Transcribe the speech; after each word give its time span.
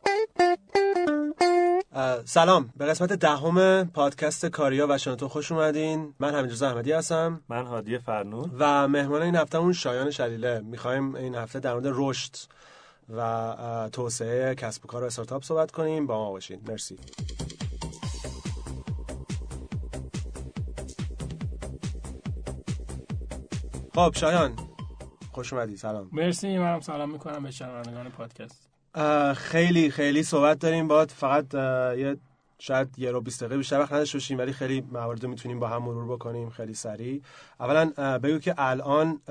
سلام. 2.25 2.74
به 2.78 2.86
قسمت 2.86 3.13
دهم 3.13 3.83
پادکست 3.83 4.46
کاریا 4.46 4.88
و 4.90 4.97
شنوتو 4.97 5.28
خوش 5.28 5.51
اومدین. 5.51 6.13
من 6.19 6.35
همینجوز 6.35 6.63
احمدی 6.63 6.92
هستم. 6.92 7.42
من 7.49 7.65
هادی 7.65 7.97
فرنون. 7.97 8.51
و 8.60 8.88
مهمان 8.88 9.22
این 9.22 9.35
هفته 9.35 9.58
اون 9.58 9.74
شایان 9.74 10.12
شلیله. 10.12 10.60
می‌خوایم 10.60 11.15
این 11.15 11.35
هفته 11.35 11.60
در 11.60 11.74
مورد 11.74 11.85
رشد 11.88 12.35
و 13.10 13.90
توسعه 13.92 14.56
کسب 14.56 14.86
و 14.86 14.88
کار 14.88 15.04
و 15.04 15.06
استارتاپ 15.06 15.44
صحبت 15.44 15.72
کنیم. 15.72 16.08
با 16.08 16.18
ما 16.18 16.31
باشین. 16.31 16.62
مرسی. 16.68 16.99
خب 23.95 24.12
شایان. 24.16 24.55
خوش 25.38 25.54
اومدی 25.54 25.77
سلام. 25.77 26.09
مرسی 26.12 26.58
منم 26.58 26.80
سلام 26.80 27.12
می‌کنم 27.12 27.44
به 27.44 27.52
شنوندگان 27.52 28.09
پادکست. 28.09 28.68
خیلی 29.36 29.90
خیلی 29.90 30.23
صحبت 30.23 30.60
داریم 30.60 30.88
بعد 30.88 31.09
فقط 31.10 31.54
یه 31.54 32.18
شاید 32.60 33.00
یه 33.00 33.12
رو 33.12 33.22
20 33.22 33.40
دقیقه 33.40 33.58
بیشتر 33.58 33.80
وقت 33.80 33.94
نداشته 33.94 34.18
باشیم 34.18 34.38
ولی 34.38 34.54
خیلی 34.54 34.82
موارد 34.91 35.23
رو 35.23 35.30
می‌تونیم 35.30 35.60
با 35.60 35.68
هم 35.68 35.84
مرور 35.84 36.16
بکنیم 36.16 36.50
خیلی 36.50 36.73
سریع. 36.73 37.22
اولا 37.60 37.91
بگو 38.18 38.40
که 38.40 38.55
الان 38.58 39.22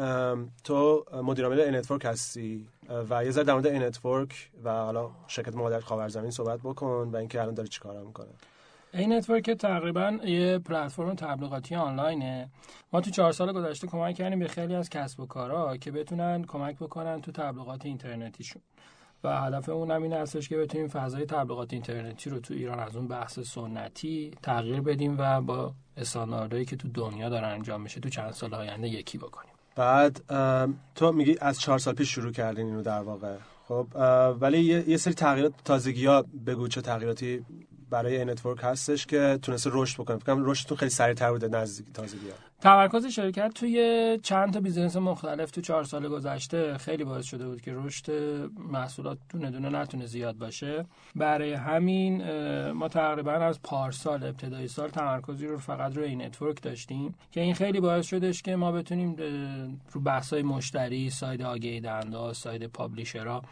تو 0.65 1.05
مدیر 1.23 1.45
عامل 1.45 1.77
انتورک 1.77 2.05
هستی 2.05 2.69
و 3.11 3.25
یه 3.25 3.31
ذره 3.31 3.45
در 3.45 3.53
مورد 3.53 3.67
انتورک 3.67 4.51
و 4.65 4.71
حالا 4.71 5.11
شرکت 5.27 5.55
مادر 5.55 5.81
خاورزمین 5.81 6.31
صحبت 6.31 6.61
بکن 6.61 7.11
و 7.13 7.17
اینکه 7.17 7.41
الان 7.41 7.55
داره 7.55 7.69
چیکار 7.69 8.03
می‌کنه. 8.03 8.29
انتورک 8.97 9.51
تقریبا 9.51 10.19
یه 10.25 10.59
پلتفرم 10.59 11.15
تبلیغاتی 11.15 11.75
آنلاینه. 11.75 12.49
ما 12.93 13.01
تو 13.01 13.11
چهار 13.11 13.33
سال 13.33 13.53
گذشته 13.53 13.87
کمک 13.87 14.15
کردیم 14.15 14.39
به 14.39 14.49
خیلی 14.49 14.75
از 14.75 14.91
کسب 14.91 15.21
و 15.21 15.27
کارها 15.27 15.77
که 15.77 15.91
بتونن 15.91 16.45
کمک 16.45 16.77
بکنن 16.77 17.21
تو 17.21 17.33
تبلیغات 17.33 17.87
اینترنتیشون. 17.87 18.63
و 19.25 19.41
هدف 19.41 19.69
اون 19.69 19.91
هم 19.91 20.03
این 20.03 20.13
هستش 20.13 20.49
که 20.49 20.57
بتونیم 20.57 20.89
فضای 20.89 21.25
تبلیغات 21.25 21.73
اینترنتی 21.73 22.31
رو 22.31 22.41
تو 22.41 22.55
ایران 22.55 22.79
از 22.79 22.97
اون 22.97 23.09
بحث 23.09 23.39
سنتی 23.39 24.31
تغییر 24.43 24.81
بدیم 24.81 25.17
و 25.19 25.41
با 25.41 25.73
استانداردهایی 25.97 26.65
که 26.65 26.77
تو 26.77 26.89
دنیا 26.89 27.29
داره 27.29 27.47
انجام 27.47 27.81
میشه 27.81 28.01
تو 28.01 28.09
چند 28.09 28.31
سال 28.31 28.55
آینده 28.55 28.89
یکی 28.89 29.19
بکنیم. 29.19 29.53
بعد 29.77 30.23
تو 30.95 31.13
میگی 31.13 31.37
از 31.41 31.61
چهار 31.61 31.79
سال 31.79 31.95
پیش 31.95 32.15
شروع 32.15 32.33
کردین 32.33 32.67
اینو 32.67 32.83
در 32.83 33.01
واقع. 33.01 33.37
خب 33.69 33.87
ولی 34.41 34.63
یه 34.89 34.97
سری 34.97 35.15
تغییرات 35.15 35.53
تازگی 35.65 36.07
ها 36.07 36.25
بگو 36.47 36.69
چه 36.69 36.81
تغییراتی 36.81 37.45
برای 37.91 38.25
نتورک 38.25 38.61
هستش 38.63 39.07
که 39.07 39.39
تونسته 39.43 39.71
رشد 39.73 40.03
بکنه. 40.03 40.17
فکر 40.17 40.35
کنم 40.35 40.51
رشدتون 40.51 40.77
خیلی 40.77 40.91
سریعتر 40.91 41.31
بوده 41.33 41.49
نزدیک 41.49 41.87
تازگی 41.95 42.29
ها 42.29 42.37
تمرکز 42.61 43.07
شرکت 43.07 43.53
توی 43.55 44.19
چند 44.23 44.53
تا 44.53 44.61
business 44.61 44.97
مختلف 44.97 45.51
تو 45.51 45.61
چهار 45.61 45.85
سال 45.85 46.09
گذشته 46.09 46.79
خیلی 46.79 47.05
باعث 47.05 47.25
شده 47.25 47.49
بود 47.49 47.61
که 47.61 47.73
رشد 47.75 48.11
محصولات 48.59 49.19
دونه 49.29 49.51
دونه 49.51 49.69
نتونه 49.69 50.07
زیاد 50.07 50.37
باشه. 50.37 50.87
برای 51.17 51.53
همین 51.53 52.23
ما 52.71 52.89
تقریبا 52.89 53.33
از 53.33 53.63
پارسال 53.63 54.25
ابتدای 54.25 54.69
سال 54.69 54.89
تمرکزی 54.89 55.47
رو 55.47 55.59
فقط 55.59 55.97
روی 55.97 56.17
نتورک 56.17 56.63
داشتیم 56.63 57.15
که 57.33 57.41
این 57.41 57.55
خیلی 57.55 57.81
باعث 57.81 58.07
شدش 58.07 58.43
که 58.43 58.57
ما 58.57 58.73
بتونیم 58.73 59.17
رو 59.93 60.01
بحث‌های 60.01 60.43
مشتری 60.43 61.11
side 61.11 61.43
آگهی 61.43 61.81
دهنده 61.81 62.33
side 62.33 62.67
publisher 62.67 63.35
ها 63.35 63.43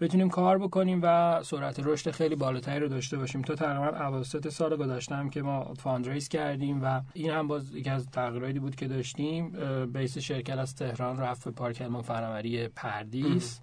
بتونیم 0.00 0.28
کار 0.28 0.58
بکنیم 0.58 1.00
و 1.02 1.40
سرعت 1.42 1.80
رشد 1.84 2.10
خیلی 2.10 2.36
بالاتری 2.36 2.80
رو 2.80 2.88
داشته 2.88 3.18
باشیم. 3.18 3.42
تا 3.42 3.54
تقریبا 3.54 3.98
اواسط 3.98 4.48
سال 4.48 4.76
گذشته 4.76 5.14
هم 5.14 5.30
که 5.30 5.42
ما 5.42 5.74
fundraise 5.74 6.28
کردیم 6.28 6.80
و 6.84 7.00
این 7.12 7.30
هم 7.30 7.48
باز 7.48 7.74
یکی 7.74 7.90
از 7.90 8.06
تغییراتی 8.10 8.58
بود 8.58 8.76
که 8.76 8.88
داشتیم 8.88 9.52
base 9.86 10.18
شرکت 10.18 10.58
از 10.58 10.76
تهران 10.76 11.18
رفت 11.18 11.44
به 11.44 11.50
پارک 11.50 11.82
علم 11.82 12.02
فناوری 12.02 12.68
پردیس. 12.68 13.60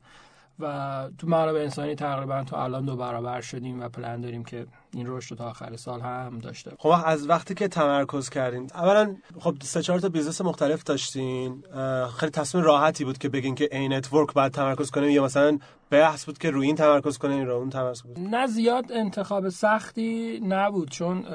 و 0.60 1.10
تو 1.18 1.28
منابع 1.28 1.60
انسانی 1.60 1.96
تقریبا 1.96 2.44
تا 2.44 2.64
الان 2.64 2.86
دو 2.86 2.96
برابر 2.96 3.42
شدیم 3.42 3.82
و 3.82 3.90
پلن 3.90 4.22
داریم 4.22 4.44
که 4.44 4.66
این 4.94 5.08
رشد 5.08 5.32
رو 5.32 5.38
تا 5.38 5.50
آخر 5.50 5.76
سال 5.76 6.02
هم 6.02 6.40
داشته 6.40 6.72
خب 6.80 6.94
از 7.06 7.30
وقتی 7.30 7.54
که 7.54 7.68
تمرکز 7.68 8.30
کردین 8.30 8.70
اولا 8.74 9.16
خب 9.40 9.56
سه 9.62 9.82
چهار 9.82 10.00
تا 10.00 10.10
business 10.10 10.42
مختلف 10.42 10.84
داشتین 10.84 11.64
خیلی 12.18 12.32
تصمیم 12.32 12.64
راحتی 12.64 13.06
بود 13.06 13.18
که 13.18 13.30
بگین 13.30 13.56
که 13.56 13.70
این 13.72 13.94
نتورک 13.94 14.34
بعد 14.34 14.52
تمرکز 14.52 14.92
کنیم 14.92 15.10
یا 15.10 15.24
مثلا 15.24 15.60
بحث 15.90 16.26
بود 16.26 16.38
که 16.38 16.50
روی 16.50 16.68
این 16.68 16.76
تمرکز 16.76 17.18
کنیم 17.18 17.46
رو 17.46 17.56
اون 17.56 17.70
تمرکز 17.70 18.02
کنیم 18.02 18.30
نه 18.30 18.48
زیاد 18.48 18.92
انتخاب 18.92 19.50
سختی 19.50 20.40
نبود 20.44 20.90
چون 20.90 21.26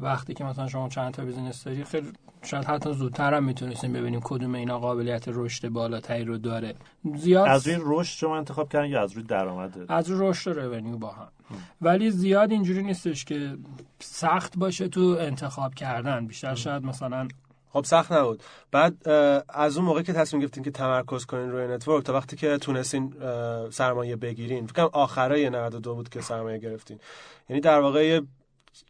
وقتی 0.00 0.34
که 0.34 0.44
مثلا 0.44 0.68
شما 0.68 0.88
چند 0.88 1.14
تا 1.14 1.24
business 1.24 1.64
داری 1.64 1.84
خیلی 1.84 2.12
شاید 2.42 2.64
حتی 2.64 2.92
زودتر 2.92 3.34
هم 3.34 3.44
می‌تونستیم 3.44 3.92
ببینیم 3.92 4.20
کدوم 4.24 4.54
اینا 4.54 4.78
قابلیت 4.78 5.24
رشد 5.26 5.68
بالاتری 5.68 6.24
رو 6.24 6.38
داره. 6.38 6.74
زیاد 7.16 7.48
از 7.48 7.68
روی 7.68 7.78
رشد 7.80 8.18
شما 8.18 8.36
انتخاب 8.36 8.68
کردن 8.68 8.88
یا 8.88 9.02
از 9.02 9.12
روی 9.12 9.24
درآمد؟ 9.24 9.78
از 9.88 10.10
روی 10.10 10.28
رشد 10.28 10.56
و 10.56 10.60
revenue 10.60 10.96
با 10.96 11.10
هم. 11.10 11.28
ولی 11.80 12.10
زیاد 12.10 12.50
اینجوری 12.50 12.82
نیستش 12.82 13.24
که 13.24 13.56
سخت 13.98 14.58
باشه 14.58 14.88
تو 14.88 15.16
انتخاب 15.20 15.74
کردن. 15.74 16.26
بیشتر 16.26 16.54
شاید 16.54 16.84
مثلا 16.84 17.28
خب 17.72 17.84
سخت 17.84 18.12
نبود. 18.12 18.42
بعد 18.72 19.08
از 19.48 19.76
اون 19.76 19.86
موقع 19.86 20.02
که 20.02 20.12
تصمیم 20.12 20.42
گرفتین 20.42 20.64
که 20.64 20.70
تمرکز 20.70 21.24
کنین 21.24 21.50
روی 21.50 21.66
نتورک 21.66 22.04
تا 22.04 22.12
وقتی 22.12 22.36
که 22.36 22.58
تونستین 22.58 23.14
سرمایه 23.70 24.16
بگیرین. 24.16 24.66
فکر 24.66 24.74
کنم 24.74 24.90
آخرای 24.92 25.50
92 25.50 25.94
بود 25.94 26.08
که 26.08 26.20
سرمایه 26.20 26.58
گرفتین. 26.58 26.98
یعنی 27.48 27.60
در 27.60 27.80
واقع 27.80 28.20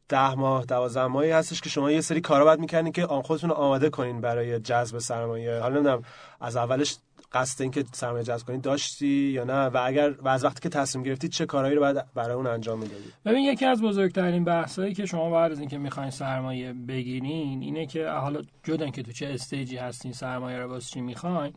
ده 0.09 0.35
ماه 0.35 0.65
دوازده 0.65 1.07
ماهی 1.07 1.31
هستش 1.31 1.61
که 1.61 1.69
شما 1.69 1.91
یه 1.91 2.01
سری 2.01 2.21
کارا 2.21 2.45
باید 2.45 2.61
می‌کنین 2.61 2.93
که 2.93 3.07
آن 3.07 3.23
خودتون 3.23 3.51
رو 3.51 3.57
آماده 3.57 3.91
کنین 3.91 4.21
برای 4.21 4.61
جذب 4.61 4.99
سرمایه. 4.99 5.59
حالا 5.61 5.75
نمی‌دونم 5.75 6.03
از 6.41 6.57
اولش 6.57 6.97
قصد 7.33 7.63
این 7.63 7.71
که 7.71 7.85
سرمایه 7.93 8.25
جذب 8.25 8.47
کنید 8.47 8.61
داشتی 8.61 9.07
یا 9.07 9.45
نه؟ 9.45 9.53
و 9.53 9.83
اگر 9.85 10.11
و 10.11 10.29
از 10.29 10.45
وقتی 10.45 10.61
که 10.61 10.69
تصمیم 10.69 11.05
گرفتی 11.05 11.29
چه 11.29 11.47
کارهایی 11.47 11.75
رو 11.75 11.81
باید 11.81 12.05
برای 12.15 12.35
اون 12.35 12.47
انجام 12.47 12.79
می‌دادی؟ 12.79 13.05
ببین 13.25 13.45
یکی 13.45 13.67
از 13.67 13.83
بزرگترین 13.83 14.45
بحثایی 14.45 14.95
که 14.95 15.07
شما 15.07 15.31
بعد 15.31 15.53
از 15.53 15.61
اینکه 15.61 15.79
می‌خواین 15.79 16.11
سرمایه 16.11 16.73
بگیرین 16.73 17.63
اینه 17.63 17.87
که 17.87 18.09
حالا 18.09 18.43
جدا 18.63 18.89
که 18.89 19.03
تو 19.03 19.13
چه 19.13 19.27
stage 19.27 19.69
ی 19.69 19.77
هستین 19.77 20.13
سرمایه 20.13 20.59
رو 20.59 20.71
واسه 20.71 20.91
چی 20.91 21.01
می‌خواین 21.01 21.53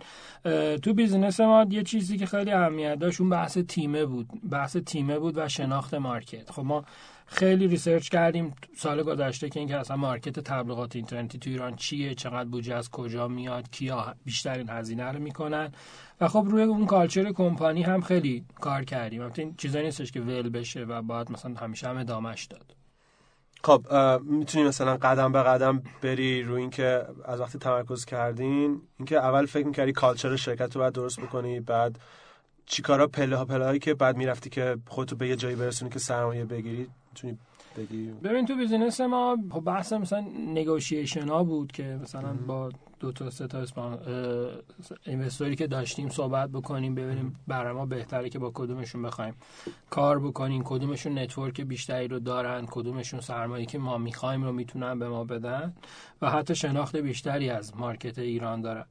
تو 0.81 0.94
business 0.94 1.40
ما 1.39 1.66
یه 1.69 1.83
چیزی 1.83 2.17
که 2.17 2.25
خیلی 2.25 2.51
اهمیت 2.51 3.00
داشت 3.00 3.22
اون 3.22 3.29
بحث 3.29 3.57
تیمه 3.57 4.06
بود. 4.06 4.28
بحث 4.50 4.78
تیمه 4.78 5.19
بود 5.19 5.38
و 5.38 5.47
شناخت 5.47 5.94
market. 5.94 6.51
خب 6.51 6.62
ما 6.62 6.85
خیلی 7.25 7.67
research 7.68 8.09
کردیم. 8.09 8.56
سال 8.78 9.03
گذشته 9.03 9.50
که 9.50 9.59
اینکه 9.59 9.78
اصلا 9.78 9.97
market 9.97 10.40
تبلیغات 10.39 10.95
اینترنتی 10.95 11.39
تو 11.39 11.50
ایران 11.50 11.75
چیه 11.75 12.16
چقدر 12.16 12.50
بودجه 12.50 12.75
از 12.75 12.91
کجا 12.91 13.28
میاد 13.28 13.69
کیا 13.69 14.16
بیشترین 14.25 14.69
هزینه 14.69 15.11
رو 15.11 15.19
می‌کنن. 15.19 15.72
و 16.22 16.28
خب 16.28 16.45
روی 16.50 16.63
اون 16.63 16.85
culture 16.85 17.31
company 17.31 17.84
هم 17.83 18.01
خیلی 18.01 18.45
کار 18.62 18.83
کردیم. 18.83 19.22
البته 19.22 19.41
این 19.41 19.56
چیزایی 19.57 19.85
نیستش 19.85 20.12
که 20.12 20.22
ول 20.22 20.50
بشه 20.50 20.83
و 20.83 21.01
باید 21.01 21.31
مثلا 21.31 21.53
همیشه 21.53 21.88
هم 21.88 21.97
ادامش 21.97 22.45
داد. 22.45 22.75
خب 23.63 23.85
می‌تونی 24.23 24.63
مثلا 24.63 24.97
قدم 24.97 25.31
به 25.31 25.44
قدم 25.44 25.83
بری 26.01 26.44
روی 26.44 26.62
اینکه 26.62 27.06
از 27.25 27.39
وقتی 27.39 27.57
تمرکز 27.59 28.06
کردین 28.06 28.81
اینکه 28.97 29.17
اول 29.17 29.45
فکر 29.45 29.66
می‌کردی 29.66 29.91
culture 29.91 30.35
شرکت 30.35 30.75
رو 30.75 30.81
باید 30.81 30.94
درست 30.94 31.19
بکنی 31.19 31.59
بعد 31.59 32.00
چیکارا 32.66 33.07
پله 33.07 33.38
ها 33.38 33.45
پله 33.45 33.66
هایی 33.66 33.79
که 33.79 33.94
بعد 33.94 34.17
می‌رفتی 34.17 34.50
که 34.50 34.78
خودتو 34.88 35.16
به 35.16 35.28
یه 35.28 35.35
جایی 35.35 35.56
برسونی 35.56 35.91
که 35.91 36.00
سرمایه 36.00 36.45
بگیری. 36.45 36.88
می‌تونی 37.13 37.38
بگی؟ 37.78 38.12
ببین 38.24 38.46
تو 38.46 38.56
business 38.56 39.01
ما 39.01 39.35
بحث 39.66 39.94
مثلا 39.94 40.25
negotiation 40.47 41.28
ها 41.28 41.44
بود 41.44 41.72
که 41.72 42.00
مثلا 42.01 42.34
با 42.34 42.69
دو 43.03 43.12
تا 43.12 43.30
سه 43.30 43.47
تا 43.47 43.66
investor 45.06 45.50
ی 45.50 45.56
که 45.56 45.68
داشتیم 45.68 46.09
صحبت 46.09 46.50
بکنیم 46.50 46.96
ببینیم 46.96 47.36
برای 47.47 47.74
ما 47.74 47.86
بهتره 47.86 48.30
که 48.30 48.40
با 48.40 48.52
کدومشون 48.53 49.02
بخوایم 49.02 49.34
کار 49.90 50.19
بکنیم. 50.19 50.64
کدومشون 50.66 51.19
network 51.19 51.62
بیشتری 51.62 52.08
رو 52.08 52.19
دارن 52.19 52.66
کدومشون 52.72 53.19
سرمایه 53.19 53.66
که 53.66 53.78
ما 53.78 53.97
می‌خوایم 53.97 54.44
رو 54.44 54.52
می‌تونن 54.52 55.00
به 55.00 55.09
ما 55.09 55.24
بدن 55.24 55.74
و 56.22 56.30
حتی 56.30 56.56
شناخت 56.56 56.96
بیشتری 56.96 57.50
از 57.50 57.78
market 57.78 58.19
ایران 58.19 58.62
دارن. 58.62 58.86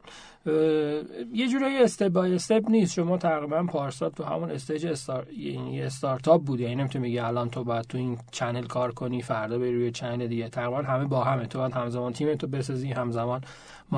یه 1.33 1.49
جورایی 1.49 1.79
step 1.79 2.09
by 2.09 2.35
step 2.35 2.71
نیست. 2.71 2.95
شما 2.95 3.19
تقریبا 3.19 3.63
پارسال 3.63 4.11
تو 4.11 4.25
همون 4.25 4.51
stage 4.51 4.87
star... 4.87 5.33
یعنی 5.33 5.83
استارتاپ 5.83 6.45
بودی 6.45 6.63
یعنی 6.63 6.75
نمی‌تونی 6.75 7.03
میگی 7.03 7.19
الان 7.19 7.51
تو 7.51 7.65
باید 7.65 7.85
تو 7.85 7.99
این 7.99 8.19
channel 8.31 8.67
کار 8.67 8.93
کنی 8.93 9.23
فردا 9.23 9.59
بری 9.59 9.75
روی 9.75 9.91
channel 9.91 10.27
دیگه. 10.27 10.49
تقریبا 10.49 10.83
همه 10.83 11.05
با 11.05 11.25
همه. 11.25 11.47
تو 11.47 11.59
باید 11.59 11.73
همزمان 11.73 12.13
تیم 12.13 12.35
تو 12.35 12.47
بسازی 12.47 12.93
همزمان 12.93 13.41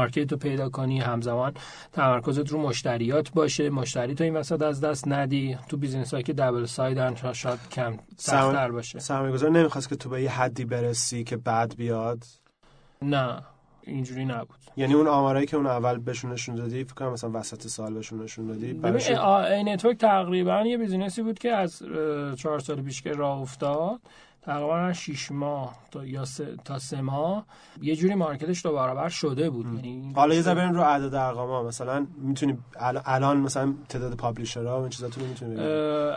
market 0.05 0.33
رو 0.33 0.39
پیدا 0.39 0.69
کنی 0.69 1.01
همزمان 1.01 1.53
تمرکزت 1.93 2.49
رو 2.49 2.59
مشتریات 2.59 3.33
باشه. 3.33 3.71
مشتری 3.71 4.15
تو 4.15 4.25
این 4.25 4.37
وسط 4.37 4.63
از 4.63 4.81
دست 4.81 5.09
ندی. 5.09 5.59
تو 5.69 5.77
business 5.77 6.11
هایی 6.11 6.25
که 6.25 6.33
double 6.33 6.65
side 6.65 7.05
ن 7.05 7.15
شاید 7.33 7.59
کم 7.71 7.99
سخت‌تر 8.17 8.71
باشه. 8.71 8.99
سرمایه‌گذار 8.99 9.51
نمی‌خواست 9.51 9.89
که 9.89 9.97
تو 9.97 10.09
به 10.09 10.23
یه 10.23 10.31
حدی 10.31 10.65
برسی 10.65 11.25
که 11.25 11.37
بعد 11.37 11.77
بیاد؟ 11.77 12.25
نه 13.03 13.43
اینجوری 13.83 14.25
نبود. 14.25 14.59
یعنی 14.77 14.95
اون 14.95 15.07
آمارایی 15.07 15.47
که 15.47 15.57
اون 15.57 15.67
اول 15.67 15.99
بهشون 15.99 16.33
نشون 16.33 16.55
دادی 16.55 16.85
فکر 16.85 16.95
کنم 16.95 17.13
مثلا 17.13 17.31
وسط 17.35 17.67
سال 17.67 17.95
بهشون 17.95 18.23
نشون 18.23 18.47
دادی 18.47 18.73
ببین 18.73 19.69
نتورک 19.69 19.99
تقریبا 19.99 20.61
یه 20.61 20.79
business 20.79 21.18
ی 21.18 21.23
بود 21.23 21.39
که 21.39 21.53
از 21.53 21.83
چهار 22.37 22.59
سال 22.59 22.83
پیش 22.83 23.03
که 23.03 23.13
راه 23.13 23.41
افتاد 23.41 24.01
تقریبا 24.47 24.93
6 24.93 25.33
ماه 25.33 25.75
تا 25.91 26.05
یا 26.05 26.25
سه 26.25 26.57
تا 26.65 26.79
سه 26.79 27.01
ماه 27.01 27.47
یه 27.83 27.97
جوری 27.97 28.15
market 28.15 28.54
ش 28.54 28.67
دو 28.67 28.73
برابر 28.73 29.09
شده 29.09 29.51
بود. 29.51 29.67
یعنی 29.67 30.13
حالا 30.17 30.35
یه 30.35 30.41
ذره 30.41 30.55
بریم 30.55 30.73
رو 30.73 30.81
اعداد 30.81 31.15
ارقام 31.15 31.49
ها. 31.49 31.63
مثلا 31.63 32.07
می‌تونی 32.19 32.59
الان 33.07 33.37
مثلا 33.37 33.75
تعداد 33.89 34.17
publisher 34.17 34.72
ها 34.72 34.79
و 34.79 34.81
این 34.81 34.91
چیزاتون 34.91 35.23
رو 35.23 35.29
می‌تونی 35.29 35.57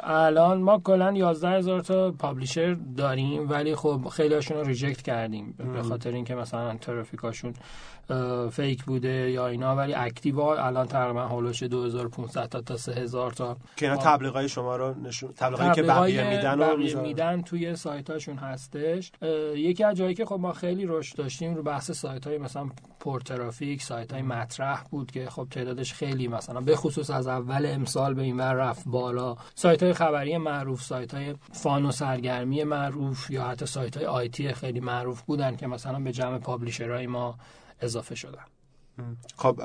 الان 0.03 0.61
ما 0.61 0.79
کلا 0.79 1.13
11 1.13 1.49
هزار 1.49 1.81
تا 1.81 2.11
publisher 2.11 2.77
داریم 2.97 3.49
ولی 3.49 3.75
خب 3.75 4.07
خیلی 4.11 4.33
هاشون 4.33 4.57
رو 4.57 4.63
reject 4.63 5.01
کردیم. 5.01 5.55
به 5.73 5.83
خاطر 5.83 6.11
اینکه 6.11 6.35
مثلا 6.35 6.77
traffic 6.77 7.26
اشون 7.26 7.53
fake 8.51 8.83
بوده 8.83 9.31
یا 9.31 9.47
اینا 9.47 9.75
ولی 9.75 9.93
active 9.93 10.39
الان 10.39 10.87
تقریبا 10.87 11.27
حول 11.27 11.41
و 11.41 11.45
حوش 11.45 11.63
2500 11.63 12.45
تا 12.45 12.61
تا 12.61 12.77
3000 12.77 13.31
تا. 13.31 13.57
که 13.75 13.85
اینا 13.85 13.97
تبلیغای 14.03 14.49
شما 14.49 14.75
رو 14.75 14.93
نشون 15.03 15.33
تبلیغایی 15.33 15.71
که 15.71 15.83
بقیه 15.83 16.29
میدن 16.29 16.59
رو 16.59 17.01
میدن 17.01 17.41
توی 17.41 17.75
سایتاشون 17.75 18.37
هستش. 18.37 19.11
یکی 19.55 19.83
از 19.83 19.95
جایی 19.95 20.13
که 20.13 20.25
خب 20.25 20.37
ما 20.39 20.53
خیلی 20.53 20.85
رشد 20.85 21.17
داشتیم 21.17 21.55
رو 21.55 21.63
بحث 21.63 21.91
سایت 21.91 22.27
های 22.27 22.37
مثلا 22.37 22.69
پر 22.99 23.19
ترافیک 23.19 23.81
سایت 23.81 24.13
های 24.13 24.21
مطرح 24.21 24.83
بود 24.91 25.11
که 25.11 25.25
خب 25.29 25.47
تعدادش 25.51 25.93
خیلی 25.93 26.27
مثلا 26.27 26.61
به 26.61 26.75
خصوص 26.75 27.09
از 27.09 27.27
اول 27.27 27.65
امسال 27.65 28.13
به 28.13 28.21
این 28.21 28.37
ور 28.37 28.53
رفت 28.53 28.83
بالا. 28.85 29.35
سایت 29.55 29.83
های 29.83 29.93
خبری 29.93 30.37
معروف 30.37 30.81
سایت 30.81 31.13
های 31.13 31.35
fun 31.51 31.85
و 31.85 31.91
سرگرمی 31.91 32.63
معروف 32.63 33.31
یا 33.31 33.43
حتی 33.43 33.65
سایت 33.65 33.97
های 33.97 34.05
IT 34.05 34.53
خیلی 34.53 34.79
معروف 34.79 35.21
بودن 35.21 35.55
که 35.55 35.67
مثلا 35.67 35.99
به 35.99 36.11
جمع 36.11 36.37
publisher 36.37 36.95
های 36.95 37.07
ما 37.07 37.37
اضافه 37.81 38.15
شدن. 38.15 38.43
خب 39.35 39.61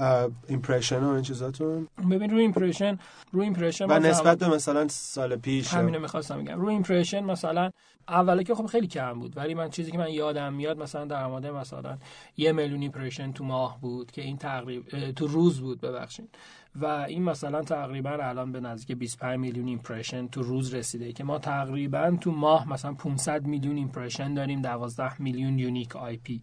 impression 0.48 1.04
و 1.04 1.08
این 1.08 1.22
چیزاتون؟ 1.22 1.88
ببین 2.10 2.30
رو 2.30 2.38
impression 2.38 2.98
رو 3.32 3.42
impression 3.42 3.84
و 3.90 3.98
نسبت 3.98 4.38
به 4.38 4.48
مثلا 4.48 4.88
سال 4.88 5.36
پیش 5.36 5.74
همینو 5.74 6.00
می‌خواستم 6.00 6.44
بگم. 6.44 6.60
رو 6.60 6.68
impression 6.68 7.24
مثلا 7.24 7.70
اولی 8.08 8.44
که 8.44 8.54
خب 8.54 8.66
خیلی 8.66 8.86
کم 8.86 9.20
بود 9.20 9.36
ولی 9.36 9.54
من 9.54 9.70
چیزی 9.70 9.90
که 9.90 9.98
من 9.98 10.10
یادم 10.10 10.52
میاد 10.52 10.78
مثلا 10.78 11.04
در 11.04 11.26
مورد 11.26 11.46
مثلا 11.46 11.98
یه 12.36 12.52
میلیون 12.52 12.82
impression 12.82 13.32
تو 13.32 13.44
ماه 13.44 13.80
بود 13.80 14.10
که 14.10 14.22
این 14.22 14.36
تقریبا 14.36 15.10
تو 15.10 15.26
روز 15.26 15.60
بود 15.60 15.80
ببخشید. 15.80 16.28
و 16.74 16.86
این 16.86 17.22
مثلا 17.22 17.62
تقریبا 17.62 18.10
الان 18.10 18.52
به 18.52 18.60
نزدیک 18.60 18.98
25 18.98 19.38
میلیون 19.38 19.68
impression 19.68 20.28
تو 20.28 20.42
روز 20.42 20.74
رسیده 20.74 21.12
که 21.12 21.24
ما 21.24 21.38
تقریبا 21.38 22.16
تو 22.20 22.30
ماه 22.30 22.68
مثلا 22.68 22.92
500 22.92 23.46
میلیون 23.46 23.76
impression 23.76 24.34
داریم 24.34 24.62
12 24.62 25.22
میلیون 25.22 25.58
unique 25.58 25.96
IP 25.96 26.42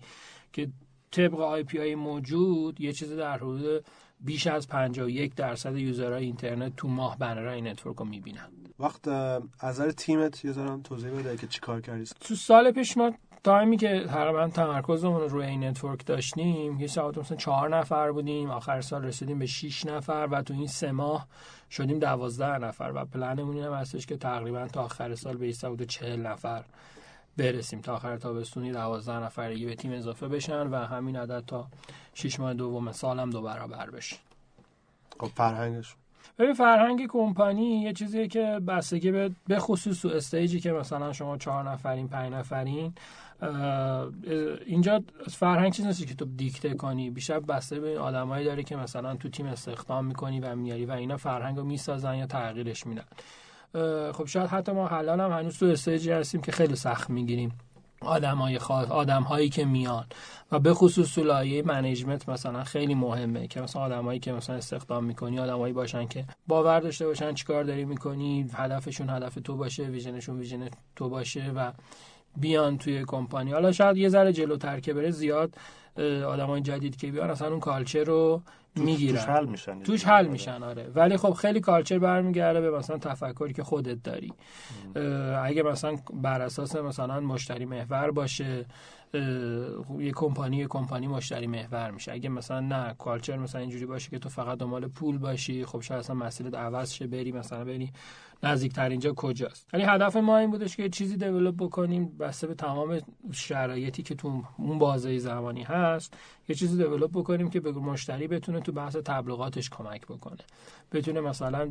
که 0.53 0.69
طبق 1.11 1.39
IP 1.39 1.79
های 1.79 1.95
موجود 1.95 2.81
یه 2.81 2.93
چیز 2.93 3.11
در 3.11 3.37
حدود 3.37 3.85
بیش 4.19 4.47
از 4.47 4.67
51 4.67 5.35
درصد 5.35 5.77
user 5.77 6.09
های 6.09 6.25
اینترنت 6.25 6.75
تو 6.75 6.87
ماه 6.87 7.17
بنرهای 7.17 7.61
network 7.61 7.97
رو 7.97 8.05
می‌بینن. 8.05 8.49
وقت 8.79 9.07
از 9.07 9.41
نظر 9.63 9.91
تیمت 9.91 10.45
یه 10.45 10.51
ذره 10.51 10.81
توضیح 10.81 11.11
بده 11.11 11.37
که 11.37 11.47
چیکار 11.47 11.81
کردی؟ 11.81 12.03
تو 12.19 12.35
سال 12.35 12.71
پیش 12.71 12.97
ما 12.97 13.11
تایمی 13.43 13.77
که 13.77 14.05
تقریبا 14.07 14.47
تمرکزمون 14.47 15.21
روی 15.21 15.45
این 15.45 15.63
network 15.63 16.05
داشتیم 16.05 16.79
یه 16.79 16.87
ساعت 16.87 17.17
مثلا 17.17 17.37
چهار 17.37 17.77
نفر 17.77 18.11
بودیم 18.11 18.49
آخر 18.49 18.81
سال 18.81 19.03
رسیدیم 19.03 19.39
به 19.39 19.45
6 19.45 19.85
نفر 19.85 20.27
و 20.31 20.41
تو 20.41 20.53
این 20.53 20.67
سه 20.67 20.91
ماه 20.91 21.27
شدیم 21.71 21.99
دوازده 21.99 22.57
نفر 22.57 22.91
و 22.95 23.05
پلنمون 23.05 23.55
این 23.55 23.65
هم 23.65 23.73
هستش 23.73 24.05
که 24.05 24.17
تقریبا 24.17 24.67
تا 24.67 24.83
آخر 24.83 25.15
سال 25.15 25.37
به 25.37 25.51
140 25.51 26.19
نفر 26.27 26.63
برسیم 27.37 27.81
تا 27.81 27.95
آخر 27.95 28.17
تابستونی 28.17 28.71
12 28.71 29.13
نفرگی 29.13 29.65
به 29.65 29.75
تیم 29.75 29.91
اضافه 29.91 30.27
بشن 30.27 30.67
و 30.67 30.75
همین 30.75 31.15
عدد 31.15 31.43
تا 31.47 31.67
6 32.13 32.39
ماه 32.39 32.53
دوم 32.53 32.91
سالم 32.91 33.29
دو 33.29 33.41
برابر 33.41 33.89
بشه. 33.89 34.15
خب 35.19 35.27
فرهنگش. 35.27 35.95
ببین 36.39 36.53
فرهنگ 36.53 37.07
کمپانی 37.07 37.81
یه 37.81 37.93
چیزیه 37.93 38.27
که 38.27 38.41
بستگی 38.67 39.11
به 39.11 39.31
به 39.47 39.59
خصوص 39.59 40.01
تو 40.01 40.07
استیجی 40.07 40.59
که 40.59 40.71
مثلا 40.71 41.13
شما 41.13 41.37
چهار 41.37 41.69
نفرین 41.71 42.07
پنج 42.07 42.33
نفرین 42.33 42.93
اینجا 44.65 45.03
فرهنگ 45.29 45.73
چیزی 45.73 45.87
نیست 45.87 46.07
که 46.07 46.15
تو 46.15 46.25
دیکته 46.25 46.73
کنی. 46.73 47.09
بیشتر 47.09 47.39
بسته 47.39 47.79
به 47.79 47.99
آدمایی 47.99 48.45
داره 48.45 48.63
که 48.63 48.75
مثلا 48.75 49.15
تو 49.15 49.29
تیم 49.29 49.45
استخدام 49.45 50.05
می‌کنی 50.05 50.39
و 50.39 50.55
میاری 50.55 50.85
و 50.85 50.91
اینا 50.91 51.17
فرهنگ 51.17 51.57
رو 51.57 51.63
می‌سازن 51.63 52.15
یا 52.15 52.27
تغییرش 52.27 52.87
میدن. 52.87 53.05
خب 54.13 54.25
شاید 54.25 54.49
حتی 54.49 54.71
ما 54.71 54.87
حالا 54.87 55.13
هم 55.13 55.39
هنوز 55.39 55.57
تو 55.59 55.65
stage 55.65 56.04
ی 56.04 56.11
هستیم 56.11 56.41
که 56.41 56.51
خیلی 56.51 56.75
سخت 56.75 57.09
می‌گیریم. 57.09 57.51
آدم 58.01 58.37
های 58.37 58.59
خاص 58.59 58.87
آدم 58.91 59.23
هایی 59.23 59.49
که 59.49 59.65
میان. 59.65 60.05
و 60.51 60.59
به 60.59 60.73
خصوص 60.73 61.15
تو 61.15 61.23
لایه 61.23 61.63
management 61.63 62.29
مثلا 62.29 62.63
خیلی 62.63 62.95
مهمه 62.95 63.47
که 63.47 63.61
مثلا 63.61 63.81
آدمایی 63.81 64.19
که 64.19 64.31
مثلا 64.31 64.55
استخدام 64.55 65.03
می‌کنی 65.03 65.39
آدمایی 65.39 65.73
باشن 65.73 66.07
که 66.07 66.25
باور 66.47 66.79
داشته 66.79 67.07
باشن 67.07 67.33
چیکار 67.33 67.63
داری 67.63 67.85
می‌کنی 67.85 68.47
هدفشون 68.53 69.09
هدف 69.09 69.37
تو 69.43 69.57
باشه 69.57 69.83
vision 69.83 70.17
شون 70.17 70.39
vision 70.39 70.69
تو 70.95 71.09
باشه 71.09 71.51
و 71.55 71.71
بیان 72.37 72.77
توی 72.77 73.05
کمپانی. 73.05 73.51
حالا 73.51 73.71
شاید 73.71 73.97
یه 73.97 74.09
ذره 74.09 74.33
جلوتر 74.33 74.79
که 74.79 74.93
بره 74.93 75.11
زیاد 75.11 75.55
آدمای 76.27 76.61
جدید 76.61 76.95
که 76.95 77.11
بیان 77.11 77.29
اصلا 77.29 77.47
اون 77.47 77.59
culture 77.59 78.03
رو 78.03 78.41
می‌گیرن 78.75 79.15
توش 79.15 79.25
حل 79.25 79.45
میشن 79.45 79.79
توش 79.83 80.05
حل 80.05 80.27
میشن 80.27 80.63
آره. 80.63 80.91
ولی 80.95 81.17
خب 81.17 81.33
خیلی 81.33 81.59
culture 81.59 81.99
برمیگرده 81.99 82.61
به 82.61 82.77
مثلا 82.77 82.97
تفکری 82.97 83.53
که 83.53 83.63
خودت 83.63 84.03
داری. 84.03 84.33
اگه 85.43 85.63
مثلا 85.63 85.97
بر 86.13 86.41
اساس 86.41 86.75
مثلا 86.75 87.19
مشتری 87.19 87.65
محور 87.65 88.11
باشه 88.11 88.65
یه 89.99 90.11
کمپانی 90.15 90.57
یه 90.57 90.67
کمپانی 90.67 91.07
مشتری 91.07 91.47
محور 91.47 91.91
میشه. 91.91 92.11
اگه 92.11 92.29
مثلا 92.29 92.59
نه 92.59 92.95
کالچر 92.97 93.37
مثلا 93.37 93.61
اینجوری 93.61 93.85
باشه 93.85 94.09
که 94.09 94.19
تو 94.19 94.29
فقط 94.29 94.57
دنبال 94.57 94.87
پول 94.87 95.17
باشی 95.17 95.65
خب 95.65 95.81
شاید 95.81 95.99
اصلا 95.99 96.15
مسئله 96.15 96.57
عوض 96.57 96.91
شه 96.91 97.07
بری 97.07 97.31
مثلا 97.31 97.65
بری 97.65 97.91
نزدیکتر 98.43 98.89
اینجا 98.89 99.13
کجاست. 99.13 99.67
ولی 99.73 99.83
هدف 99.83 100.15
ما 100.15 100.37
این 100.37 100.51
بودش 100.51 100.75
که 100.75 100.89
چیزی 100.89 101.17
دیولپ 101.17 101.55
بکنیم 101.55 102.17
بسته 102.17 102.47
به 102.47 102.53
تمام 102.53 103.01
شرایطی 103.31 104.03
که 104.03 104.15
تو 104.15 104.43
اون 104.57 104.79
بازه 104.79 105.17
زمانی 105.17 105.63
هست 105.63 106.13
یه 106.47 106.55
چیزی 106.55 106.77
دیولپ 106.77 107.11
بکنیم 107.11 107.49
که 107.49 107.59
به 107.59 107.71
مشتری 107.71 108.27
بتونه 108.27 108.59
تو 108.59 108.71
بحث 108.71 108.95
تبلیغاتش 108.95 109.69
کمک 109.69 110.05
بکنه. 110.05 110.37
بتونه 110.91 111.21
مثلا 111.21 111.65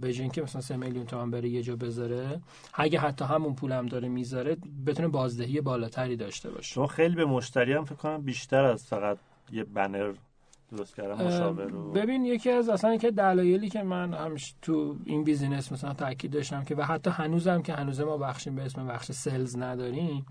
به 0.00 0.12
که 0.12 0.42
مثلا 0.42 0.60
3 0.60 0.76
میلیون 0.76 1.06
تومان 1.06 1.30
بره 1.30 1.48
یه 1.48 1.62
جا 1.62 1.76
بذاره 1.76 2.40
اگه 2.74 2.98
حتی 2.98 3.24
همون 3.24 3.54
پولم 3.54 3.86
داره 3.86 4.08
می‌ذاره 4.08 4.56
بتونه 4.86 5.08
بازدهی 5.08 5.60
بالاتری 5.60 6.16
داشته 6.16 6.50
باشه. 6.50 6.86
خیلی 6.86 7.14
به 7.14 7.24
مشتری 7.24 7.72
هم 7.72 7.84
فکر 7.84 7.94
کنم 7.94 8.22
بیشتر 8.22 8.64
از 8.64 8.86
فقط 8.86 9.18
یه 9.52 9.64
بنر 9.64 10.12
درست 10.72 10.96
کردم 10.96 11.24
مشاور 11.24 11.64
رو. 11.64 11.92
ببین 11.92 12.24
یکی 12.24 12.50
از 12.50 12.68
اصلا 12.68 12.96
که 12.96 13.10
دلایلی 13.10 13.68
که 13.68 13.82
من 13.82 14.14
همش 14.14 14.54
تو 14.62 14.96
این 15.04 15.24
business 15.24 15.72
مثلا 15.72 15.94
تاکید 15.94 16.30
داشتم 16.30 16.64
که 16.64 16.74
و 16.74 16.82
حتی 16.82 17.10
هنوزم 17.10 17.62
که 17.62 17.72
هنوز 17.72 18.00
ما 18.00 18.16
بخشیم 18.16 18.54
به 18.54 18.62
اسم 18.62 18.86
بخش 18.86 19.12
sales 19.12 19.56
نداریم 19.58 20.26